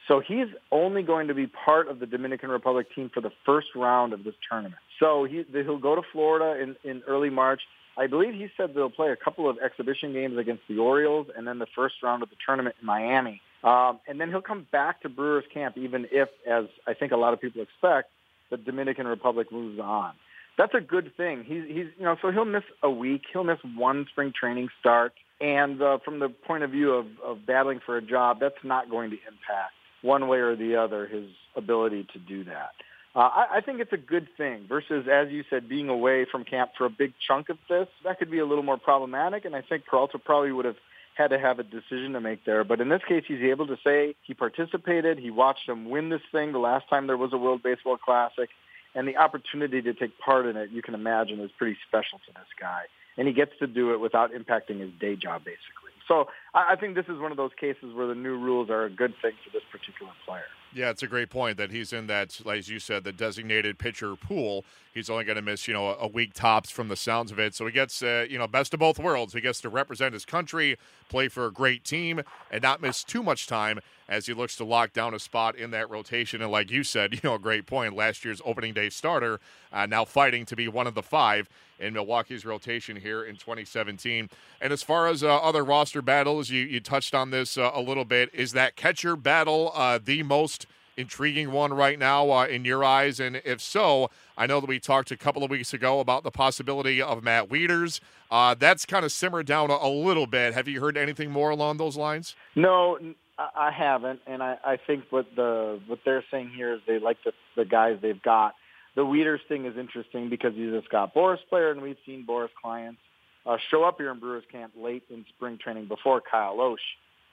so 0.08 0.22
he's 0.22 0.48
only 0.72 1.04
going 1.04 1.28
to 1.28 1.34
be 1.34 1.48
part 1.48 1.90
of 1.90 2.00
the 2.00 2.06
Dominican 2.06 2.50
Republic 2.50 2.88
team 2.96 3.12
for 3.14 3.20
the 3.20 3.32
first 3.46 3.68
round 3.76 4.14
of 4.14 4.24
this 4.24 4.36
tournament. 4.50 4.80
So 5.02 5.26
he, 5.26 5.44
he'll 5.52 5.80
go 5.80 5.96
to 5.96 6.02
Florida 6.14 6.62
in, 6.62 6.78
in 6.90 7.02
early 7.08 7.30
March. 7.30 7.62
I 7.98 8.08
believe 8.08 8.36
he 8.36 8.48
said 8.56 8.76
they'll 8.76 8.90
play 8.90 9.10
a 9.10 9.16
couple 9.16 9.50
of 9.50 9.58
exhibition 9.58 10.14
games 10.14 10.38
against 10.38 10.64
the 10.70 10.78
Orioles 10.78 11.28
and 11.36 11.48
then 11.48 11.58
the 11.58 11.68
first 11.76 11.96
round 12.04 12.22
of 12.22 12.30
the 12.30 12.36
tournament 12.46 12.76
in 12.80 12.86
Miami. 12.86 13.42
Um, 13.64 14.00
and 14.08 14.22
then 14.22 14.30
he'll 14.30 14.42
come 14.42 14.68
back 14.72 15.02
to 15.02 15.10
Brewers 15.10 15.46
camp, 15.52 15.78
even 15.78 16.06
if, 16.12 16.30
as 16.48 16.66
I 16.88 16.94
think 16.94 17.12
a 17.12 17.18
lot 17.18 17.34
of 17.34 17.42
people 17.42 17.62
expect, 17.62 18.10
the 18.52 18.58
Dominican 18.58 19.08
Republic 19.08 19.52
moves 19.52 19.80
on. 19.80 20.14
That's 20.58 20.74
a 20.76 20.82
good 20.82 21.16
thing. 21.18 21.44
He's, 21.44 21.64
he's, 21.68 21.88
you 21.98 22.06
know, 22.06 22.16
so 22.22 22.32
he'll 22.32 22.46
miss 22.46 22.64
a 22.82 22.90
week. 22.90 23.24
He'll 23.34 23.44
miss 23.44 23.60
one 23.76 24.06
spring 24.12 24.32
training 24.40 24.70
start. 24.80 25.14
And 25.40 25.82
uh, 25.82 26.00
from 26.04 26.20
the 26.20 26.30
point 26.30 26.64
of 26.64 26.72
view 26.72 26.94
of, 26.94 27.06
of 27.24 27.46
battling 27.46 27.80
for 27.86 27.98
a 27.98 28.02
job, 28.02 28.40
that's 28.40 28.64
not 28.64 28.90
going 28.90 29.12
to 29.12 29.18
impact 29.28 29.74
one 30.02 30.28
way 30.28 30.38
or 30.38 30.56
the 30.56 30.76
other 30.76 31.08
his 31.08 31.26
ability 31.56 32.08
to 32.14 32.20
do 32.20 32.44
that. 32.46 32.72
Uh, 33.18 33.22
I, 33.22 33.48
I 33.56 33.62
think 33.62 33.80
it's 33.80 33.94
a 33.94 33.98
good 33.98 34.28
thing 34.38 34.66
versus, 34.70 35.08
as 35.12 35.32
you 35.32 35.44
said, 35.50 35.68
being 35.68 35.90
away 35.90 36.28
from 36.32 36.44
camp 36.44 36.72
for 36.78 36.86
a 36.86 36.90
big 36.90 37.14
chunk 37.28 37.50
of 37.50 37.58
this. 37.68 37.88
That 38.04 38.20
could 38.20 38.30
be 38.30 38.38
a 38.38 38.46
little 38.46 38.64
more 38.64 38.78
problematic, 38.78 39.44
and 39.44 39.56
I 39.56 39.64
think 39.64 39.86
Peralta 39.88 40.20
probably 40.20 40.52
would 40.52 40.66
have 40.66 40.76
had 41.18 41.30
to 41.30 41.40
have 41.40 41.58
a 41.58 41.64
decision 41.64 42.14
to 42.14 42.22
make 42.22 42.46
there. 42.46 42.64
But 42.64 42.80
in 42.80 42.90
this 42.90 43.02
case, 43.08 43.24
he's 43.28 43.42
able 43.42 43.66
to 43.68 43.78
say 43.84 44.14
he 44.22 44.36
participated. 44.36 45.18
He 45.18 45.32
watched 45.32 45.66
them 45.66 45.90
win 45.90 46.10
this 46.10 46.22
thing 46.32 46.52
the 46.52 46.60
last 46.60 46.88
time 46.92 47.08
there 47.08 47.18
was 47.18 47.34
a 47.34 47.38
World 47.38 47.64
Baseball 47.64 47.98
Classic. 47.98 48.50
And 48.94 49.08
the 49.08 49.18
opportunity 49.18 49.82
to 49.82 49.94
take 49.96 50.20
part 50.20 50.46
in 50.46 50.56
it, 50.56 50.70
you 50.70 50.84
can 50.84 50.94
imagine, 50.94 51.40
is 51.40 51.50
pretty 51.58 51.78
special 51.88 52.20
to 52.28 52.34
this 52.34 52.50
guy. 52.60 52.84
And 53.18 53.28
he 53.28 53.34
gets 53.34 53.52
to 53.60 53.66
do 53.66 53.94
it 53.94 54.00
without 54.00 54.32
impacting 54.32 54.80
his 54.80 54.92
day 55.00 55.16
job, 55.16 55.44
basically. 55.44 55.92
So 56.08 56.30
I 56.54 56.76
think 56.76 56.94
this 56.94 57.06
is 57.10 57.20
one 57.20 57.32
of 57.32 57.38
those 57.38 57.52
cases 57.60 57.96
where 57.96 58.06
the 58.06 58.16
new 58.16 58.38
rules 58.38 58.70
are 58.70 58.86
a 58.86 58.90
good 58.92 59.16
thing 59.24 59.34
for 59.44 59.50
this 59.52 59.64
particular 59.72 60.12
player. 60.26 60.46
Yeah, 60.74 60.90
it's 60.90 61.04
a 61.04 61.08
great 61.08 61.30
point 61.30 61.58
that 61.58 61.72
he's 61.72 61.94
in 61.94 62.08
that, 62.08 62.40
as 62.50 62.70
you 62.70 62.80
said, 62.80 63.04
the 63.04 63.12
designated 63.12 63.80
pitcher 63.80 64.16
pool. 64.16 64.66
He's 64.98 65.12
only 65.12 65.26
going 65.26 65.36
to 65.36 65.44
miss, 65.44 65.68
you 65.68 65.76
know, 65.76 65.96
a 66.00 66.08
week 66.08 66.34
tops 66.34 66.72
from 66.72 66.88
the 66.88 66.96
sounds 66.96 67.32
of 67.32 67.38
it. 67.38 67.54
So 67.54 67.68
he 67.68 67.72
gets, 67.72 68.02
uh, 68.02 68.26
you 68.28 68.40
know, 68.40 68.48
best 68.48 68.74
of 68.74 68.80
both 68.80 68.98
worlds. 68.98 69.34
He 69.34 69.42
gets 69.42 69.62
to 69.62 69.70
represent 69.70 70.14
his 70.14 70.26
country, 70.26 70.76
play 71.08 71.28
for 71.28 71.46
a 71.46 71.52
great 71.52 71.84
team, 71.84 72.24
and 72.50 72.64
not 72.64 72.82
miss 72.82 73.04
too 73.04 73.22
much 73.22 73.46
time 73.46 73.80
as 74.10 74.26
he 74.26 74.34
looks 74.34 74.56
to 74.56 74.64
lock 74.64 74.94
down 74.94 75.14
a 75.14 75.20
spot 75.20 75.56
in 75.56 75.70
that 75.72 75.90
rotation. 75.90 76.42
And 76.42 76.52
like 76.52 76.72
you 76.72 76.84
said, 76.84 77.14
you 77.14 77.20
know, 77.24 77.36
a 77.36 77.40
great 77.40 77.68
point. 77.68 77.96
Last 77.96 78.26
year's 78.26 78.42
opening 78.44 78.74
day 78.74 78.90
starter, 78.90 79.40
uh, 79.72 79.86
now 79.86 80.04
fighting 80.04 80.46
to 80.48 80.56
be 80.56 80.68
one 80.68 80.88
of 80.88 80.96
the 80.96 81.04
five 81.04 81.48
in 81.80 81.94
Milwaukee's 81.94 82.44
rotation 82.44 82.98
here 82.98 83.24
in 83.24 83.36
2017. 83.36 84.32
And 84.60 84.74
as 84.74 84.82
far 84.82 85.08
as 85.08 85.24
uh, 85.24 85.36
other 85.38 85.64
roster 85.64 86.02
battles, 86.02 86.50
you, 86.50 86.64
you 86.64 86.80
touched 86.80 87.14
on 87.14 87.30
this 87.30 87.56
uh, 87.56 87.70
a 87.72 87.82
little 87.82 88.06
bit. 88.06 88.32
Is 88.34 88.54
that 88.54 88.76
catcher 88.76 89.16
battle 89.16 89.72
uh, 89.76 90.00
the 90.04 90.24
most 90.24 90.66
intriguing 90.98 91.52
one 91.52 91.74
right 91.74 91.98
now 91.98 92.30
uh, 92.32 92.46
in 92.46 92.66
your 92.66 92.84
eyes? 92.84 93.20
And 93.20 93.42
if 93.46 93.62
so, 93.62 94.10
I 94.38 94.48
know 94.48 94.60
that 94.60 94.68
we 94.68 94.80
talked 94.80 95.12
a 95.12 95.18
couple 95.18 95.44
of 95.44 95.50
weeks 95.50 95.74
ago 95.74 96.00
about 96.00 96.24
the 96.24 96.32
possibility 96.32 97.02
of 97.02 97.24
Matt 97.24 97.50
Wieters. 97.50 98.00
Uh, 98.30 98.56
that's 98.56 98.86
kind 98.86 99.06
of 99.06 99.12
simmered 99.12 99.46
down 99.46 99.70
a, 99.72 99.76
a, 99.76 99.90
little 99.90 100.28
bit. 100.28 100.54
Have 100.54 100.68
you 100.68 100.82
heard 100.82 100.98
anything 100.98 101.32
more 101.32 101.50
along 101.50 101.78
those 101.78 101.96
lines? 101.96 102.36
No, 102.56 102.98
I 103.38 103.72
haven't, 103.72 104.20
and 104.26 104.42
I, 104.42 104.58
I 104.64 104.78
think 104.78 105.06
what 105.12 105.28
the 105.36 105.80
what 105.88 106.00
they're 106.04 106.26
saying 106.32 106.50
here 106.56 106.74
is 106.74 106.82
they 106.88 107.00
like 107.00 107.18
the 107.24 107.34
the 107.56 107.66
guys 107.66 108.00
they've 108.02 108.22
got. 108.22 108.56
The 108.96 109.04
Wieters 109.04 109.46
thing 109.48 109.66
is 109.66 109.78
interesting 109.78 110.30
because 110.30 110.56
he's 110.56 110.74
a 110.74 110.82
Scott 110.86 111.14
Boras 111.14 111.38
player, 111.50 111.70
and 111.70 111.82
we've 111.82 111.98
seen 112.06 112.26
Boras 112.28 112.50
clients 112.60 113.00
uh, 113.46 113.58
show 113.70 113.84
up 113.84 113.98
here 114.00 114.12
in 114.12 114.20
Brewers 114.20 114.44
camp 114.52 114.74
late 114.76 115.04
in 115.10 115.24
spring 115.36 115.60
training 115.60 115.88
before 115.88 116.20
Kyle 116.20 116.58
Lohse 116.58 116.78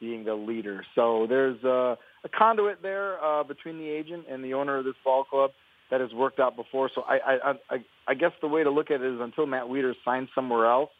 being 0.04 0.24
the 0.24 0.34
leader. 0.34 0.84
So 0.94 1.26
there's 1.26 1.62
a, 1.64 1.96
a 2.24 2.28
conduit 2.28 2.82
there 2.82 3.22
uh, 3.24 3.42
between 3.42 3.78
the 3.78 3.88
agent 3.88 4.24
and 4.30 4.44
the 4.44 4.52
owner 4.54 4.76
of 4.78 4.84
this 4.84 4.94
ball 5.02 5.24
club 5.24 5.50
that 5.90 6.00
has 6.00 6.12
worked 6.12 6.40
out 6.40 6.56
before. 6.56 6.90
So 6.94 7.02
I, 7.02 7.16
I, 7.16 7.52
I, 7.70 7.84
I 8.08 8.14
guess 8.14 8.32
the 8.42 8.48
way 8.48 8.62
to 8.62 8.70
look 8.70 8.90
at 8.90 9.00
it 9.00 9.14
is 9.14 9.20
until 9.20 9.46
Matt 9.46 9.64
Wieters 9.64 9.94
signs 10.04 10.28
somewhere 10.34 10.66
else, 10.70 10.90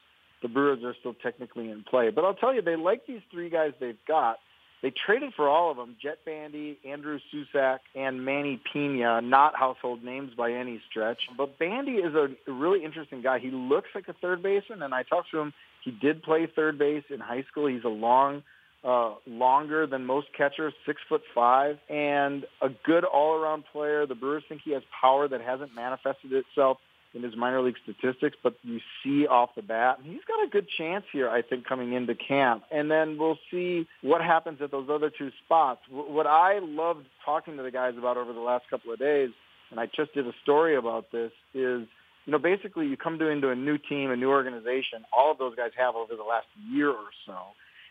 the 0.40 0.48
Brewers 0.48 0.82
are 0.84 0.94
still 1.00 1.14
technically 1.22 1.70
in 1.70 1.84
play. 1.84 2.10
But 2.10 2.24
I'll 2.24 2.34
tell 2.34 2.54
you, 2.54 2.62
they 2.62 2.76
like 2.76 3.06
these 3.06 3.20
three 3.30 3.50
guys 3.50 3.72
they've 3.78 4.04
got. 4.08 4.38
They 4.82 4.92
traded 5.06 5.32
for 5.34 5.48
all 5.48 5.70
of 5.70 5.78
them, 5.78 5.96
Jett 6.02 6.18
Bandy, 6.26 6.78
Andrew 6.86 7.18
Susac, 7.32 7.78
and 7.94 8.22
Manny 8.22 8.60
Pena, 8.70 9.22
not 9.22 9.56
household 9.56 10.04
names 10.04 10.32
by 10.36 10.52
any 10.52 10.80
stretch. 10.90 11.20
But 11.38 11.58
Bandy 11.58 11.92
is 11.92 12.14
a 12.14 12.28
really 12.50 12.84
interesting 12.84 13.22
guy. 13.22 13.38
He 13.38 13.50
looks 13.50 13.88
like 13.94 14.08
a 14.08 14.12
third 14.12 14.42
baseman, 14.42 14.82
and 14.82 14.92
I 14.92 15.02
talked 15.02 15.30
to 15.30 15.38
him. 15.38 15.54
He 15.82 15.90
did 15.90 16.22
play 16.22 16.46
third 16.46 16.78
base 16.78 17.04
in 17.08 17.20
high 17.20 17.44
school. 17.50 17.66
He's 17.66 17.84
a 17.84 17.88
long 17.88 18.42
uh, 18.84 19.14
longer 19.26 19.86
than 19.86 20.04
most 20.04 20.28
catchers, 20.36 20.74
six 20.84 21.00
foot 21.08 21.22
five, 21.34 21.78
and 21.88 22.44
a 22.60 22.68
good 22.84 23.04
all-around 23.04 23.64
player. 23.72 24.06
The 24.06 24.14
Brewers 24.14 24.42
think 24.48 24.60
he 24.64 24.72
has 24.72 24.82
power 25.00 25.26
that 25.28 25.40
hasn't 25.40 25.74
manifested 25.74 26.32
itself 26.32 26.78
in 27.14 27.22
his 27.22 27.36
minor 27.36 27.62
league 27.62 27.76
statistics, 27.82 28.36
but 28.42 28.56
you 28.62 28.80
see 29.02 29.26
off 29.26 29.50
the 29.54 29.62
bat, 29.62 30.00
he's 30.02 30.24
got 30.26 30.44
a 30.44 30.50
good 30.50 30.66
chance 30.76 31.04
here, 31.12 31.30
I 31.30 31.42
think, 31.42 31.64
coming 31.64 31.92
into 31.92 32.14
camp. 32.14 32.64
And 32.72 32.90
then 32.90 33.16
we'll 33.18 33.38
see 33.50 33.86
what 34.02 34.20
happens 34.20 34.60
at 34.60 34.72
those 34.72 34.88
other 34.90 35.10
two 35.16 35.30
spots. 35.44 35.80
What 35.88 36.26
I 36.26 36.58
loved 36.58 37.06
talking 37.24 37.56
to 37.56 37.62
the 37.62 37.70
guys 37.70 37.94
about 37.96 38.16
over 38.16 38.32
the 38.32 38.40
last 38.40 38.64
couple 38.68 38.92
of 38.92 38.98
days, 38.98 39.30
and 39.70 39.78
I 39.78 39.86
just 39.86 40.12
did 40.12 40.26
a 40.26 40.32
story 40.42 40.74
about 40.74 41.12
this, 41.12 41.30
is 41.54 41.86
you 42.26 42.32
know, 42.32 42.38
basically 42.38 42.88
you 42.88 42.96
come 42.96 43.18
to 43.18 43.28
into 43.28 43.50
a 43.50 43.54
new 43.54 43.78
team, 43.78 44.10
a 44.10 44.16
new 44.16 44.30
organization. 44.30 45.04
All 45.16 45.30
of 45.30 45.38
those 45.38 45.54
guys 45.54 45.70
have 45.76 45.94
over 45.94 46.16
the 46.16 46.24
last 46.24 46.46
year 46.68 46.90
or 46.90 47.10
so 47.26 47.36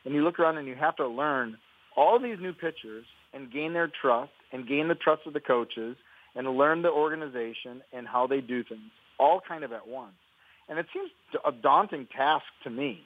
and 0.06 0.14
you 0.14 0.24
look 0.24 0.40
around 0.40 0.58
and 0.58 0.68
you 0.68 0.76
have 0.76 0.96
to 0.98 1.08
learn 1.08 1.58
all 1.96 2.20
these 2.20 2.38
new 2.40 2.54
pitchers 2.54 3.06
and 3.34 3.52
gain 3.52 3.74
their 3.74 3.90
trust 4.02 4.32
and 4.52 4.68
gain 4.68 4.88
the 4.88 4.96
trust 4.96 5.22
of 5.26 5.34
the 5.34 5.40
coaches 5.40 5.96
and 6.36 6.48
learn 6.58 6.82
the 6.82 6.90
organization 6.90 7.82
and 7.92 8.08
how 8.08 8.28
they 8.28 8.42
do 8.42 8.64
things 8.64 8.92
all 9.20 9.42
kind 9.48 9.64
of 9.64 9.72
at 9.72 9.88
once. 9.88 10.14
And 10.70 10.80
it 10.80 10.88
seems 10.94 11.10
a 11.46 11.52
daunting 11.52 12.08
task 12.16 12.46
to 12.64 12.70
me. 12.70 13.02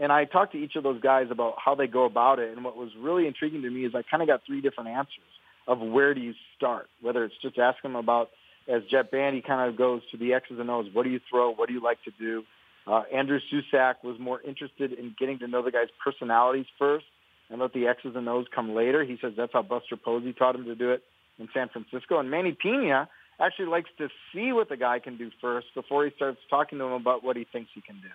And 0.00 0.10
I 0.10 0.24
talked 0.24 0.52
to 0.52 0.58
each 0.58 0.74
of 0.76 0.82
those 0.82 1.00
guys 1.00 1.28
about 1.30 1.54
how 1.64 1.74
they 1.74 1.86
go 1.86 2.04
about 2.04 2.38
it. 2.38 2.50
And 2.52 2.64
what 2.64 2.76
was 2.76 2.90
really 2.98 3.26
intriguing 3.26 3.62
to 3.62 3.70
me 3.70 3.84
is 3.84 3.94
I 3.94 4.02
kind 4.02 4.22
of 4.22 4.28
got 4.28 4.42
three 4.46 4.60
different 4.60 4.90
answers. 4.90 5.30
of 5.66 5.80
where 5.80 6.14
do 6.14 6.20
you 6.20 6.34
start, 6.56 6.88
whether 7.00 7.24
it's 7.24 7.34
just 7.40 7.58
asking 7.58 7.90
him 7.90 7.96
about, 7.96 8.30
as 8.68 8.82
Jett 8.90 9.10
Bandy 9.10 9.42
kind 9.42 9.68
of 9.68 9.76
goes 9.76 10.02
to 10.10 10.16
the 10.16 10.34
X's 10.34 10.58
and 10.58 10.70
O's, 10.70 10.86
what 10.92 11.04
do 11.04 11.10
you 11.10 11.20
throw, 11.30 11.52
what 11.52 11.68
do 11.68 11.74
you 11.74 11.82
like 11.82 12.02
to 12.04 12.12
do. 12.18 12.44
Uh, 12.86 13.02
Andrew 13.14 13.38
Susac 13.50 13.96
was 14.02 14.18
more 14.18 14.40
interested 14.42 14.92
in 14.92 15.14
getting 15.18 15.38
to 15.40 15.46
know 15.46 15.62
the 15.62 15.70
guy's 15.70 15.88
personalities 16.02 16.66
first 16.78 17.06
and 17.50 17.60
let 17.60 17.72
the 17.72 17.86
X's 17.86 18.16
and 18.16 18.28
O's 18.28 18.46
come 18.54 18.74
later. 18.74 19.04
He 19.04 19.18
says 19.20 19.32
that's 19.36 19.52
how 19.52 19.62
Buster 19.62 19.96
Posey 19.96 20.32
taught 20.32 20.54
him 20.54 20.64
to 20.64 20.74
do 20.74 20.90
it 20.90 21.02
in 21.38 21.48
San 21.54 21.68
Francisco. 21.68 22.18
And 22.18 22.30
Manny 22.30 22.56
Pena 22.60 23.08
actually 23.40 23.66
likes 23.66 23.90
to 23.98 24.08
see 24.32 24.52
what 24.52 24.68
the 24.68 24.76
guy 24.76 24.98
can 24.98 25.16
do 25.16 25.30
first 25.40 25.68
before 25.74 26.04
he 26.04 26.10
starts 26.16 26.38
talking 26.50 26.78
to 26.78 26.84
him 26.84 26.92
about 26.92 27.22
what 27.22 27.36
he 27.36 27.44
thinks 27.44 27.70
he 27.74 27.80
can 27.80 27.96
do. 27.96 28.08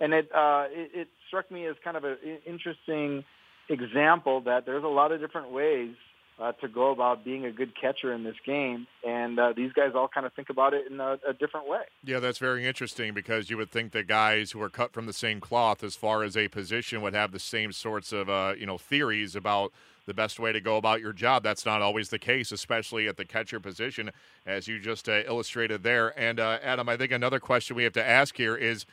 And 0.00 0.12
it 0.12 0.30
uh, 0.34 0.66
it, 0.70 0.90
it 0.94 1.08
struck 1.28 1.50
me 1.50 1.66
as 1.66 1.76
kind 1.82 1.96
of 1.96 2.04
an 2.04 2.18
interesting 2.46 3.24
example 3.68 4.42
that 4.42 4.66
there's 4.66 4.84
a 4.84 4.88
lot 4.88 5.12
of 5.12 5.20
different 5.20 5.50
ways 5.50 5.94
uh, 6.38 6.52
to 6.52 6.68
go 6.68 6.90
about 6.90 7.24
being 7.24 7.46
a 7.46 7.52
good 7.52 7.72
catcher 7.80 8.12
in 8.12 8.22
this 8.22 8.36
game. 8.44 8.86
And 9.06 9.38
uh, 9.38 9.52
these 9.56 9.72
guys 9.72 9.92
all 9.94 10.08
kind 10.08 10.26
of 10.26 10.32
think 10.34 10.50
about 10.50 10.74
it 10.74 10.90
in 10.90 11.00
a, 11.00 11.18
a, 11.26 11.32
different 11.32 11.68
way. 11.68 11.82
Yeah, 12.04 12.20
that's 12.20 12.38
very 12.38 12.66
interesting 12.66 13.14
because 13.14 13.48
you 13.48 13.56
would 13.56 13.70
think 13.70 13.92
that 13.92 14.06
guys 14.06 14.50
who 14.50 14.60
are 14.60 14.68
cut 14.68 14.92
from 14.92 15.06
the 15.06 15.12
same 15.12 15.40
cloth 15.40 15.82
as 15.82 15.96
far 15.96 16.22
as 16.22 16.36
a 16.36 16.48
position 16.48 17.00
would 17.02 17.14
have 17.14 17.32
the 17.32 17.38
same 17.38 17.72
sorts 17.72 18.12
of, 18.12 18.28
uh, 18.28 18.54
you 18.58 18.66
know, 18.66 18.76
theories 18.76 19.34
about 19.34 19.72
the 20.04 20.14
best 20.14 20.38
way 20.38 20.52
to 20.52 20.60
go 20.60 20.76
about 20.76 21.00
your 21.00 21.12
job. 21.12 21.42
That's 21.42 21.66
not 21.66 21.82
always 21.82 22.10
the 22.10 22.18
case, 22.18 22.52
especially 22.52 23.08
at 23.08 23.16
the 23.16 23.24
catcher 23.24 23.58
position, 23.58 24.10
as 24.44 24.68
you 24.68 24.78
just 24.78 25.08
uh, 25.08 25.22
illustrated 25.26 25.82
there. 25.82 26.18
And 26.18 26.38
uh, 26.38 26.58
Adam, 26.62 26.88
I 26.88 26.96
think 26.96 27.12
another 27.12 27.40
question 27.40 27.76
we 27.76 27.84
have 27.84 27.92
to 27.94 28.06
ask 28.06 28.36
here 28.36 28.56
is 28.56 28.86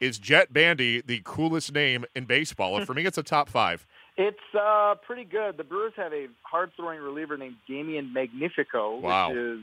is 0.00 0.18
Jett 0.18 0.52
Bandy 0.52 1.00
the 1.00 1.22
coolest 1.24 1.72
name 1.72 2.04
in 2.14 2.24
baseball? 2.24 2.84
For 2.84 2.94
me, 2.94 3.04
it's 3.04 3.18
a 3.18 3.22
top 3.22 3.48
five. 3.48 3.84
It's 4.18 4.36
uh, 4.52 4.96
pretty 5.06 5.22
good. 5.22 5.56
The 5.56 5.64
Brewers 5.64 5.92
have 5.96 6.12
a 6.12 6.26
hard 6.42 6.72
throwing 6.76 7.00
reliever 7.00 7.36
named 7.36 7.54
Damien 7.68 8.12
Magnifico, 8.12 8.98
wow. 8.98 9.28
which 9.28 9.38
is 9.38 9.60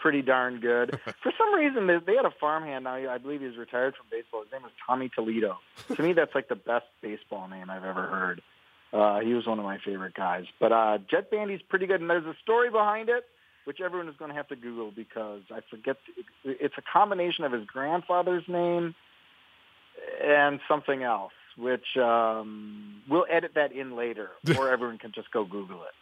pretty 0.00 0.20
darn 0.20 0.58
good. 0.58 0.98
For 1.22 1.32
some 1.38 1.54
reason, 1.54 1.86
they, 1.86 1.98
they 2.04 2.16
had 2.16 2.26
a 2.26 2.34
farmhand 2.40 2.84
now. 2.84 2.94
I 2.94 3.18
believe 3.18 3.40
he's 3.40 3.56
retired 3.56 3.94
from 3.94 4.06
baseball. 4.10 4.42
His 4.42 4.50
name 4.50 4.64
is 4.64 4.72
Tommy 4.84 5.10
Toledo. 5.14 5.58
to 5.94 6.02
me, 6.02 6.12
that's 6.12 6.34
like 6.34 6.48
the 6.48 6.56
best 6.56 6.86
baseball 7.02 7.46
name 7.46 7.70
I've 7.70 7.84
ever 7.84 8.08
heard. 8.08 8.42
Uh, 8.92 9.20
he 9.20 9.32
was 9.32 9.46
one 9.46 9.60
of 9.60 9.64
my 9.64 9.78
favorite 9.78 10.14
guys. 10.14 10.46
But 10.58 10.72
uh, 10.72 10.98
Jett 11.08 11.30
Bandy's 11.30 11.62
pretty 11.62 11.86
good, 11.86 12.00
and 12.00 12.10
there's 12.10 12.26
a 12.26 12.34
story 12.42 12.70
behind 12.70 13.08
it, 13.08 13.24
which 13.64 13.80
everyone 13.80 14.08
is 14.08 14.16
going 14.16 14.30
to 14.30 14.36
have 14.36 14.48
to 14.48 14.56
Google 14.56 14.90
because 14.90 15.42
I 15.52 15.60
forget. 15.70 15.96
It's 16.44 16.74
a 16.76 16.82
combination 16.82 17.44
of 17.44 17.52
his 17.52 17.64
grandfather's 17.64 18.44
name 18.48 18.96
and 20.22 20.60
something 20.68 21.02
else, 21.02 21.32
which 21.56 21.96
um, 21.96 23.02
we'll 23.08 23.26
edit 23.30 23.52
that 23.54 23.72
in 23.72 23.96
later, 23.96 24.30
or 24.58 24.70
everyone 24.70 24.98
can 24.98 25.12
just 25.12 25.30
go 25.30 25.44
Google 25.44 25.82
it. 25.82 25.94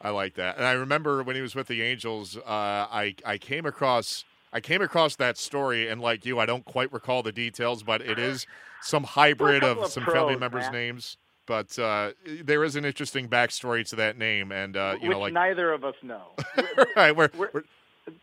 I 0.00 0.10
like 0.10 0.34
that, 0.34 0.56
and 0.56 0.66
I 0.66 0.72
remember 0.72 1.22
when 1.22 1.36
he 1.36 1.42
was 1.42 1.54
with 1.54 1.68
the 1.68 1.82
Angels, 1.82 2.36
uh, 2.36 2.40
I 2.46 3.14
I 3.24 3.38
came 3.38 3.66
across 3.66 4.24
I 4.52 4.60
came 4.60 4.82
across 4.82 5.16
that 5.16 5.38
story, 5.38 5.88
and 5.88 6.00
like 6.00 6.26
you, 6.26 6.38
I 6.38 6.46
don't 6.46 6.64
quite 6.64 6.92
recall 6.92 7.22
the 7.22 7.32
details, 7.32 7.82
but 7.82 8.02
it 8.02 8.18
is 8.18 8.46
some 8.82 9.04
hybrid 9.04 9.64
of, 9.64 9.78
of 9.78 9.90
some 9.90 10.02
pros, 10.04 10.14
family 10.14 10.36
members' 10.36 10.64
man. 10.64 10.72
names. 10.72 11.16
But 11.46 11.76
uh, 11.78 12.12
there 12.42 12.62
is 12.62 12.76
an 12.76 12.84
interesting 12.84 13.28
backstory 13.28 13.88
to 13.88 13.96
that 13.96 14.18
name, 14.18 14.52
and 14.52 14.76
uh, 14.76 14.96
you 15.00 15.08
which 15.08 15.16
know, 15.16 15.20
like 15.20 15.32
neither 15.32 15.72
of 15.72 15.84
us 15.84 15.94
know. 16.02 16.32
right, 16.96 17.16
we're, 17.16 17.30
We're- 17.36 17.50
we're, 17.52 17.62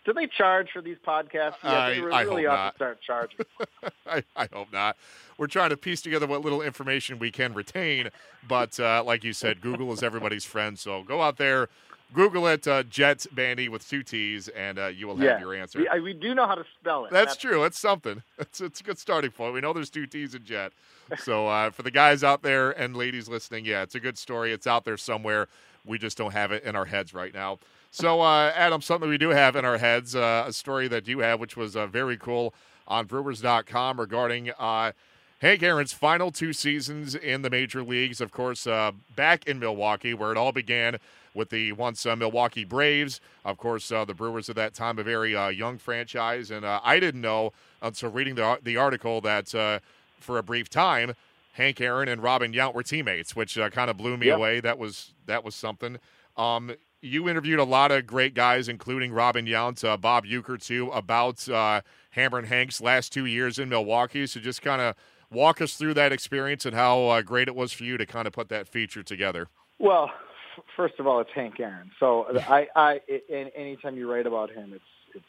Do 0.05 0.13
they 0.13 0.27
charge 0.27 0.69
for 0.74 0.81
these 0.81 0.98
podcasts? 1.07 1.55
Yeah, 1.63 1.71
I- 1.79 1.89
they 1.93 2.00
I 2.12 2.21
really 2.24 2.43
hope 2.43 2.51
ought 2.53 2.55
not. 2.65 2.71
to 2.71 2.75
start 2.75 3.00
charging. 3.01 3.39
I, 4.07 4.24
I 4.36 4.48
hope 4.51 4.71
not. 4.74 4.98
We're 5.38 5.48
trying 5.48 5.69
to 5.69 5.77
piece 5.77 6.01
together 6.01 6.27
what 6.27 6.41
little 6.41 6.62
information 6.62 7.17
we 7.19 7.31
can 7.31 7.53
retain, 7.53 8.09
but 8.48 8.77
uh, 8.79 9.03
like 9.05 9.24
you 9.24 9.31
said, 9.33 9.62
Google 9.62 9.91
is 9.93 10.03
everybody's 10.03 10.43
friend. 10.43 10.77
So 10.77 11.03
go 11.03 11.21
out 11.21 11.38
there, 11.38 11.69
Google 12.13 12.45
it, 12.48 12.67
uh, 12.67 12.83
Jett 12.83 13.25
Bandy 13.31 13.69
with 13.69 13.88
two 13.88 14.03
T's, 14.03 14.50
and 14.50 14.77
uh, 14.77 14.88
you 14.88 15.07
will 15.07 15.15
have 15.15 15.24
yeah, 15.24 15.39
your 15.39 15.53
answer. 15.55 15.79
we, 15.79 15.88
I- 15.88 16.00
we 16.00 16.13
do 16.13 16.36
know 16.36 16.45
how 16.45 16.55
to 16.55 16.65
spell 16.81 17.05
it. 17.05 17.12
That's 17.12 17.38
true. 17.38 17.63
It's 17.63 17.79
something. 17.79 18.21
It's 18.38 18.59
it's 18.62 18.81
a 18.81 18.83
good 18.83 18.98
starting 19.00 19.31
point. 19.31 19.53
We 19.53 19.62
know 19.62 19.71
there's 19.71 19.89
two 19.89 20.05
T's 20.07 20.36
in 20.36 20.43
Jett. 20.43 20.74
So 21.19 21.48
uh, 21.48 21.69
for 21.71 21.83
the 21.83 21.91
guys 21.91 22.24
out 22.24 22.41
there 22.43 22.71
and 22.71 22.95
ladies 22.98 23.27
listening, 23.29 23.65
yeah, 23.65 23.81
it's 23.83 23.95
a 23.95 24.00
good 24.00 24.17
story. 24.17 24.51
It's 24.51 24.67
out 24.67 24.83
there 24.86 24.98
somewhere. 24.98 25.48
We 25.86 25.98
just 25.98 26.17
don't 26.17 26.31
have 26.33 26.51
it 26.51 26.63
in 26.63 26.75
our 26.75 26.86
heads 26.86 27.13
right 27.13 27.33
now. 27.33 27.59
So 27.91 28.22
uh, 28.22 28.51
Adam, 28.55 28.81
something 28.81 29.10
we 29.10 29.17
do 29.17 29.29
have 29.29 29.55
in 29.55 29.65
our 29.65 29.77
heads, 29.77 30.15
uh, 30.15 30.46
a 30.48 30.53
story 30.53 30.88
that 30.89 31.08
you 31.08 31.19
have, 31.19 31.39
which 31.39 31.58
was 31.58 31.75
uh, 31.75 31.88
very 31.88 32.17
cool 32.17 32.53
on 32.88 33.05
Brewers.com 33.05 34.00
regarding 34.00 34.51
uh, 34.60 34.91
Hank 35.39 35.63
Aaron's 35.63 35.93
final 35.93 36.31
two 36.31 36.53
seasons 36.53 37.15
in 37.15 37.41
the 37.41 37.50
major 37.50 37.81
leagues. 37.84 38.22
Of 38.22 38.31
course, 38.31 38.67
uh, 38.67 38.91
back 39.15 39.48
in 39.48 39.58
Milwaukee, 39.60 40.13
where 40.13 40.31
it 40.31 40.38
all 40.38 40.51
began 40.51 40.98
with 41.34 41.50
the 41.50 41.72
once 41.72 42.05
uh, 42.05 42.15
Milwaukee 42.15 42.65
Braves. 42.65 43.22
Of 43.46 43.58
course, 43.58 43.91
uh, 43.91 44.05
the 44.05 44.13
Brewers 44.13 44.50
at 44.50 44.55
that 44.58 44.74
time 44.74 45.00
a 45.00 45.03
very 45.03 45.36
uh, 45.36 45.48
young 45.50 45.77
franchise, 45.77 46.51
and 46.51 46.65
uh, 46.65 46.81
I 46.84 47.00
didn't 47.00 47.22
know 47.22 47.53
until 47.81 48.12
reading 48.12 48.36
the 48.36 48.60
the 48.62 48.77
article 48.77 49.22
that 49.22 49.53
uh, 49.55 49.79
for 50.19 50.38
a 50.38 50.43
brief 50.43 50.69
time, 50.69 51.13
Hank 51.53 51.79
Aaron 51.81 52.08
and 52.08 52.22
Robin 52.22 52.51
Yount 52.53 52.74
were 52.75 52.84
teammates, 52.84 53.36
which 53.36 53.58
uh, 53.58 53.69
kind 53.69 53.89
of 53.89 53.98
blew 53.98 54.15
me 54.17 54.27
Yep. 54.27 54.38
away. 54.38 54.60
That 54.60 54.77
was 54.77 55.13
that 55.25 55.43
was 55.43 55.55
something. 55.55 55.98
Um, 56.38 56.72
you 57.01 57.29
interviewed 57.29 57.60
a 57.60 57.63
lot 57.63 57.91
of 57.91 58.06
great 58.06 58.34
guys, 58.34 58.68
including 58.68 59.12
Robin 59.12 59.46
Yount, 59.46 59.84
uh, 59.84 59.98
Bob 59.98 60.25
Uecker 60.25 60.62
too, 60.62 60.89
about 60.91 61.48
uh, 61.48 61.82
Hammer 62.12 62.39
and 62.39 62.48
Hank's 62.48 62.82
last 62.82 63.13
two 63.13 63.25
years 63.25 63.60
in 63.60 63.70
Milwaukee. 63.70 64.27
So 64.27 64.39
just 64.39 64.62
kind 64.62 64.82
of 64.82 64.96
walk 65.32 65.62
us 65.62 65.75
through 65.75 65.94
that 65.96 66.12
experience 66.12 66.65
and 66.65 66.75
how 66.75 67.06
uh, 67.06 67.22
great 67.22 67.48
it 67.48 67.56
was 67.56 67.72
for 67.72 67.84
you 67.84 67.98
to 67.98 68.06
kind 68.06 68.27
of 68.27 68.34
put 68.34 68.50
that 68.50 68.68
feature 68.68 69.03
together. 69.03 69.48
Well, 69.79 70.12
f- 70.58 70.63
first 70.75 70.96
of 71.00 71.08
all, 71.08 71.20
it's 71.22 71.29
Hank 71.34 71.60
Aaron. 71.60 71.91
So 72.00 72.25
I, 72.48 72.68
I, 72.75 73.01
and 73.32 73.51
anytime 73.56 73.96
you 73.96 74.12
write 74.12 74.27
about 74.27 74.51
him, 74.51 74.74
it's 74.74 74.84
it's 75.15 75.25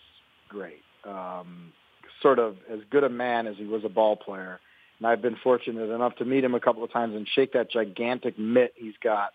great. 0.49 0.83
Um, 1.05 1.73
sort 2.21 2.39
of 2.39 2.57
as 2.69 2.81
good 2.91 3.05
a 3.05 3.09
man 3.09 3.47
as 3.47 3.57
he 3.57 3.65
was 3.65 3.85
a 3.85 3.89
ball 3.89 4.17
player, 4.17 4.61
and 4.99 5.07
I've 5.07 5.23
been 5.23 5.37
fortunate 5.43 5.91
enough 5.91 6.17
to 6.17 6.25
meet 6.25 6.43
him 6.43 6.55
a 6.55 6.61
couple 6.61 6.83
of 6.83 6.93
times 6.93 7.15
and 7.15 7.29
shake 7.29 7.53
that 7.53 7.71
gigantic 7.71 8.39
mitt 8.39 8.75
he's 8.77 8.95
got. 9.03 9.31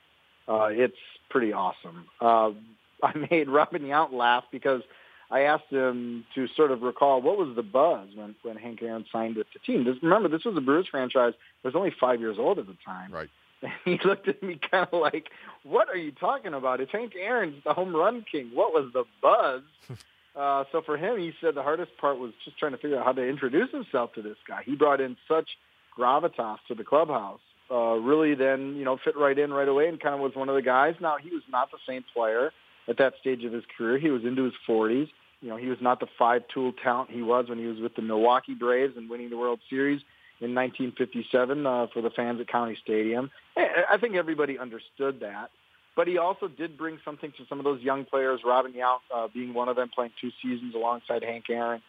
Uh, 0.48 0.68
it's 0.70 0.98
pretty 1.30 1.54
awesome. 1.54 2.06
Uh, 2.22 2.52
I 3.04 3.28
made 3.30 3.50
Robin 3.50 3.84
Yount 3.84 4.14
laugh 4.14 4.46
because 4.52 4.82
I 5.30 5.42
asked 5.42 5.70
him 5.70 6.26
to 6.36 6.48
sort 6.56 6.72
of 6.72 6.82
recall 6.82 7.22
what 7.22 7.38
was 7.38 7.56
the 7.56 7.64
buzz 7.64 8.10
when 8.16 8.36
when 8.44 8.58
Hank 8.58 8.82
Aaron 8.82 9.06
signed 9.12 9.36
with 9.36 9.48
the 9.54 9.60
team. 9.60 9.84
This, 9.84 9.96
remember, 10.02 10.30
this 10.30 10.46
was 10.46 10.56
a 10.56 10.62
Brewers 10.62 10.88
franchise. 10.90 11.34
that 11.64 11.68
was 11.68 11.76
only 11.76 11.94
five 12.00 12.20
years 12.20 12.38
old 12.40 12.60
at 12.60 12.68
the 12.68 12.78
time. 12.86 13.12
Right. 13.12 13.30
And 13.62 13.72
he 13.86 14.00
looked 14.06 14.28
at 14.28 14.44
me 14.44 14.60
kind 14.72 14.88
of 14.92 15.00
like, 15.00 15.30
"What 15.64 15.90
are 15.90 15.98
you 15.98 16.12
talking 16.12 16.54
about? 16.54 16.82
It's 16.82 16.92
Hank 16.92 17.14
Aaron's 17.20 17.64
the 17.64 17.74
home 17.74 17.96
run 17.96 18.26
king. 18.32 18.52
What 18.54 18.74
was 18.74 18.92
the 18.94 19.04
buzz?" 19.22 19.64
uh, 20.36 20.66
so 20.72 20.82
for 20.82 20.98
him, 20.98 21.18
he 21.18 21.34
said 21.42 21.56
the 21.56 21.64
hardest 21.64 21.98
part 21.98 22.20
was 22.20 22.32
just 22.44 22.58
trying 22.58 22.74
to 22.74 22.78
figure 22.78 23.00
out 23.00 23.06
how 23.06 23.14
to 23.14 23.28
introduce 23.28 23.72
himself 23.72 24.14
to 24.14 24.22
this 24.22 24.38
guy. 24.48 24.62
He 24.64 24.76
brought 24.76 25.02
in 25.02 25.18
such 25.28 25.50
gravitas 25.98 26.58
to 26.68 26.76
the 26.76 26.84
clubhouse. 26.84 27.40
Uh, 27.70 27.96
really, 27.96 28.36
then 28.36 28.76
you 28.76 28.86
know, 28.86 28.98
fit 29.04 29.18
right 29.18 29.38
in 29.38 29.52
right 29.52 29.68
away, 29.68 29.88
and 29.88 30.00
kind 30.00 30.14
of 30.14 30.22
was 30.22 30.36
one 30.36 30.50
of 30.50 30.56
the 30.56 30.62
guys. 30.62 30.96
Now 31.00 31.18
he 31.18 31.30
was 31.32 31.44
not 31.50 31.72
the 31.72 31.78
same 31.88 32.04
player 32.14 32.52
at 32.88 32.98
that 32.98 33.14
stage 33.20 33.44
of 33.44 33.54
his 33.54 33.64
career. 33.78 33.98
He 33.98 34.10
was 34.10 34.24
into 34.24 34.44
his 34.44 34.54
40s. 34.68 35.10
You 35.42 35.50
know, 35.50 35.58
he 35.58 35.68
was 35.68 35.80
not 35.82 36.00
the 36.00 36.08
five-tool 36.18 36.74
talent 36.84 37.10
he 37.12 37.22
was 37.22 37.50
when 37.50 37.58
he 37.58 37.66
was 37.66 37.80
with 37.80 37.96
the 37.96 38.02
Milwaukee 38.02 38.54
Braves 38.54 38.98
and 38.98 39.10
winning 39.10 39.30
the 39.30 39.38
World 39.38 39.60
Series 39.70 40.02
in 40.42 40.54
1957 40.54 41.66
uh, 41.66 41.88
for 41.94 42.02
the 42.02 42.10
fans 42.10 42.40
at 42.40 42.48
County 42.48 42.78
Stadium. 42.82 43.32
I 43.58 43.84
I 43.94 43.98
think 43.98 44.16
everybody 44.16 44.60
understood 44.60 45.22
that. 45.22 45.50
But 45.96 46.08
he 46.08 46.18
also 46.18 46.48
did 46.48 46.78
bring 46.78 47.00
something 47.06 47.32
to 47.38 47.46
some 47.48 47.58
of 47.58 47.64
those 47.64 47.82
young 47.82 48.04
players, 48.04 48.42
Robin 48.44 48.74
Yount 48.74 49.00
uh, 49.14 49.28
being 49.34 49.54
one 49.54 49.70
of 49.70 49.78
them, 49.78 49.90
playing 49.94 50.12
two 50.20 50.32
seasons 50.42 50.76
alongside 50.76 51.24
Hank 51.24 51.46
Aaron, 51.50 51.82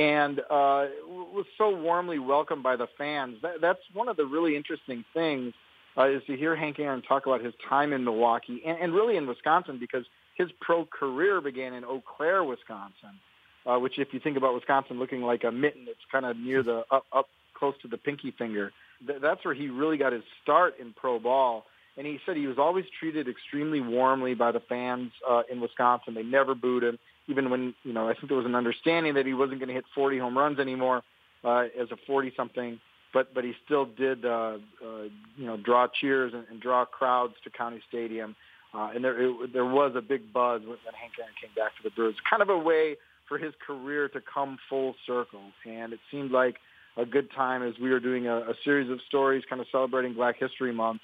and 0.00 0.40
uh, 0.40 0.88
was 1.06 1.44
so 1.58 1.76
warmly 1.76 2.18
welcomed 2.18 2.62
by 2.62 2.74
the 2.74 2.86
fans. 2.96 3.36
That, 3.42 3.60
that's 3.60 3.80
one 3.92 4.08
of 4.08 4.16
the 4.16 4.24
really 4.24 4.56
interesting 4.56 5.04
things 5.12 5.52
uh, 5.96 6.08
is 6.08 6.22
to 6.26 6.36
hear 6.36 6.56
Hank 6.56 6.78
Aaron 6.78 7.02
talk 7.02 7.26
about 7.26 7.44
his 7.44 7.52
time 7.68 7.92
in 7.92 8.02
Milwaukee 8.02 8.62
and, 8.66 8.78
and 8.80 8.94
really 8.94 9.18
in 9.18 9.26
Wisconsin 9.26 9.78
because 9.78 10.06
his 10.36 10.48
pro 10.58 10.86
career 10.86 11.42
began 11.42 11.74
in 11.74 11.84
Eau 11.84 12.02
Claire, 12.16 12.42
Wisconsin, 12.42 13.20
uh, 13.66 13.78
which 13.78 13.98
if 13.98 14.08
you 14.12 14.20
think 14.20 14.38
about 14.38 14.54
Wisconsin 14.54 14.98
looking 14.98 15.20
like 15.20 15.44
a 15.44 15.52
mitten, 15.52 15.84
it's 15.86 16.00
kind 16.10 16.24
of 16.24 16.38
near 16.38 16.62
the 16.62 16.84
up, 16.90 17.04
up 17.12 17.28
close 17.52 17.74
to 17.82 17.88
the 17.88 17.98
pinky 17.98 18.30
finger. 18.38 18.72
Th- 19.06 19.20
that's 19.20 19.44
where 19.44 19.52
he 19.52 19.68
really 19.68 19.98
got 19.98 20.14
his 20.14 20.22
start 20.42 20.80
in 20.80 20.94
pro 20.94 21.18
ball. 21.18 21.66
And 21.98 22.06
he 22.06 22.18
said 22.24 22.36
he 22.36 22.46
was 22.46 22.56
always 22.56 22.86
treated 22.98 23.28
extremely 23.28 23.82
warmly 23.82 24.32
by 24.32 24.52
the 24.52 24.60
fans 24.60 25.10
uh, 25.28 25.42
in 25.52 25.60
Wisconsin. 25.60 26.14
They 26.14 26.22
never 26.22 26.54
booed 26.54 26.84
him, 26.84 26.98
even 27.30 27.48
when 27.50 27.74
you 27.84 27.92
know 27.92 28.08
I 28.08 28.14
think 28.14 28.28
there 28.28 28.36
was 28.36 28.46
an 28.46 28.54
understanding 28.54 29.14
that 29.14 29.24
he 29.24 29.34
wasn't 29.34 29.60
going 29.60 29.68
to 29.68 29.74
hit 29.74 29.84
40 29.94 30.18
home 30.18 30.36
runs 30.36 30.58
anymore 30.58 31.02
uh, 31.44 31.64
as 31.80 31.88
a 31.90 32.10
40-something. 32.10 32.80
But 33.12 33.34
but 33.34 33.44
he 33.44 33.54
still 33.64 33.86
did 33.86 34.24
uh, 34.24 34.58
uh, 34.84 35.02
you 35.36 35.46
know 35.46 35.56
draw 35.56 35.86
cheers 35.88 36.32
and, 36.34 36.44
and 36.50 36.60
draw 36.60 36.84
crowds 36.84 37.34
to 37.44 37.50
County 37.50 37.80
Stadium. 37.88 38.36
Uh, 38.72 38.90
and 38.94 39.02
there 39.02 39.20
it, 39.20 39.52
there 39.52 39.64
was 39.64 39.92
a 39.96 40.00
big 40.00 40.32
buzz 40.32 40.60
when, 40.60 40.70
when 40.70 40.94
Hank 40.94 41.12
Aaron 41.18 41.32
came 41.40 41.50
back 41.56 41.72
for 41.76 41.88
the 41.88 41.94
Brewers. 41.94 42.14
Kind 42.28 42.42
of 42.42 42.50
a 42.50 42.58
way 42.58 42.96
for 43.28 43.38
his 43.38 43.52
career 43.64 44.08
to 44.08 44.20
come 44.20 44.58
full 44.68 44.94
circle, 45.06 45.40
and 45.64 45.92
it 45.92 46.00
seemed 46.10 46.30
like 46.30 46.56
a 46.96 47.04
good 47.04 47.30
time 47.32 47.62
as 47.62 47.74
we 47.80 47.90
were 47.90 48.00
doing 48.00 48.26
a, 48.26 48.38
a 48.38 48.54
series 48.64 48.90
of 48.90 48.98
stories, 49.08 49.44
kind 49.48 49.60
of 49.60 49.66
celebrating 49.72 50.14
Black 50.14 50.36
History 50.38 50.72
Month, 50.72 51.00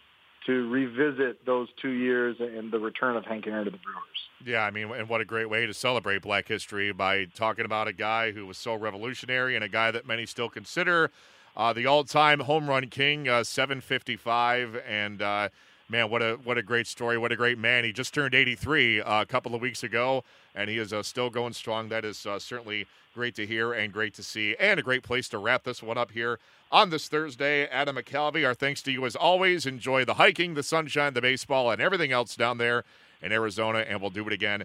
to 0.47 0.69
revisit 0.71 1.45
those 1.45 1.69
two 1.81 1.91
years 1.91 2.37
and 2.41 2.73
the 2.73 2.79
return 2.79 3.17
of 3.17 3.25
Hank 3.25 3.47
Aaron 3.47 3.65
to 3.65 3.71
the 3.71 3.79
Brewers. 3.79 4.16
Yeah, 4.45 4.65
I 4.65 4.71
mean, 4.71 4.91
and 4.93 5.09
what 5.09 5.21
a 5.21 5.25
great 5.25 5.49
way 5.49 5.67
to 5.67 5.73
celebrate 5.73 6.23
Black 6.23 6.47
History 6.47 6.93
by 6.93 7.25
talking 7.25 7.65
about 7.65 7.89
a 7.89 7.93
guy 7.93 8.33
who 8.33 8.47
was 8.47 8.59
so 8.59 8.75
revolutionary 8.75 9.55
and 9.55 9.65
a 9.65 9.69
guy 9.69 9.91
that 9.91 10.07
many 10.07 10.27
still 10.27 10.51
consider 10.51 11.11
uh, 11.57 11.73
the 11.73 11.87
all-time 11.87 12.41
home 12.41 12.69
run 12.69 12.89
king, 12.89 13.29
uh, 13.29 13.43
755, 13.43 14.83
and 14.87 15.23
uh, 15.23 15.49
man, 15.89 16.11
what 16.11 16.21
a 16.21 16.35
what 16.45 16.59
a 16.59 16.63
great 16.63 16.87
story, 16.87 17.17
what 17.17 17.33
a 17.33 17.37
great 17.37 17.57
man. 17.57 17.85
He 17.85 17.93
just 17.93 18.13
turned 18.13 18.35
83 18.35 19.01
uh, 19.01 19.23
a 19.23 19.27
couple 19.27 19.55
of 19.55 19.63
weeks 19.63 19.83
ago, 19.83 20.23
and 20.55 20.69
he 20.69 20.77
is 20.77 20.93
uh, 20.93 21.03
still 21.03 21.31
going 21.31 21.55
strong. 21.55 21.89
That 21.89 22.05
is 22.05 22.27
uh, 22.27 22.39
certainly 22.39 22.87
great 23.15 23.35
to 23.37 23.47
hear 23.47 23.73
and 23.73 23.91
great 23.91 24.13
to 24.15 24.23
see, 24.23 24.55
and 24.61 24.79
a 24.79 24.83
great 24.83 25.03
place 25.03 25.31
to 25.31 25.39
wrap 25.39 25.65
this 25.65 25.83
one 25.83 25.97
up 25.97 26.11
here 26.11 26.39
on 26.71 26.91
this 26.91 27.09
Thursday. 27.09 27.67
Adam 27.69 27.97
McCalvy, 27.97 28.47
our 28.47 28.55
thanks 28.55 28.83
to 28.83 28.93
you 28.93 29.07
as 29.07 29.17
always. 29.17 29.65
Enjoy 29.65 30.05
the 30.05 30.15
hiking, 30.15 30.53
the 30.53 30.63
sunshine, 30.63 31.15
the 31.15 31.23
baseball, 31.23 31.71
and 31.71 31.81
everything 31.81 32.13
else 32.13 32.37
down 32.37 32.59
there 32.59 32.85
in 33.23 33.33
Arizona, 33.33 33.81
and 33.81 34.01
we'll 34.01 34.11
do 34.11 34.27
it 34.27 34.33
again 34.33 34.65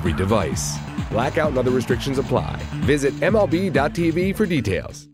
every 0.00 0.14
device. 0.14 0.78
Blackout 1.10 1.50
and 1.50 1.58
other 1.58 1.70
restrictions 1.70 2.18
apply. 2.18 2.56
Visit 2.86 3.12
MLB.tv 3.20 4.34
for 4.34 4.46
details. 4.46 5.09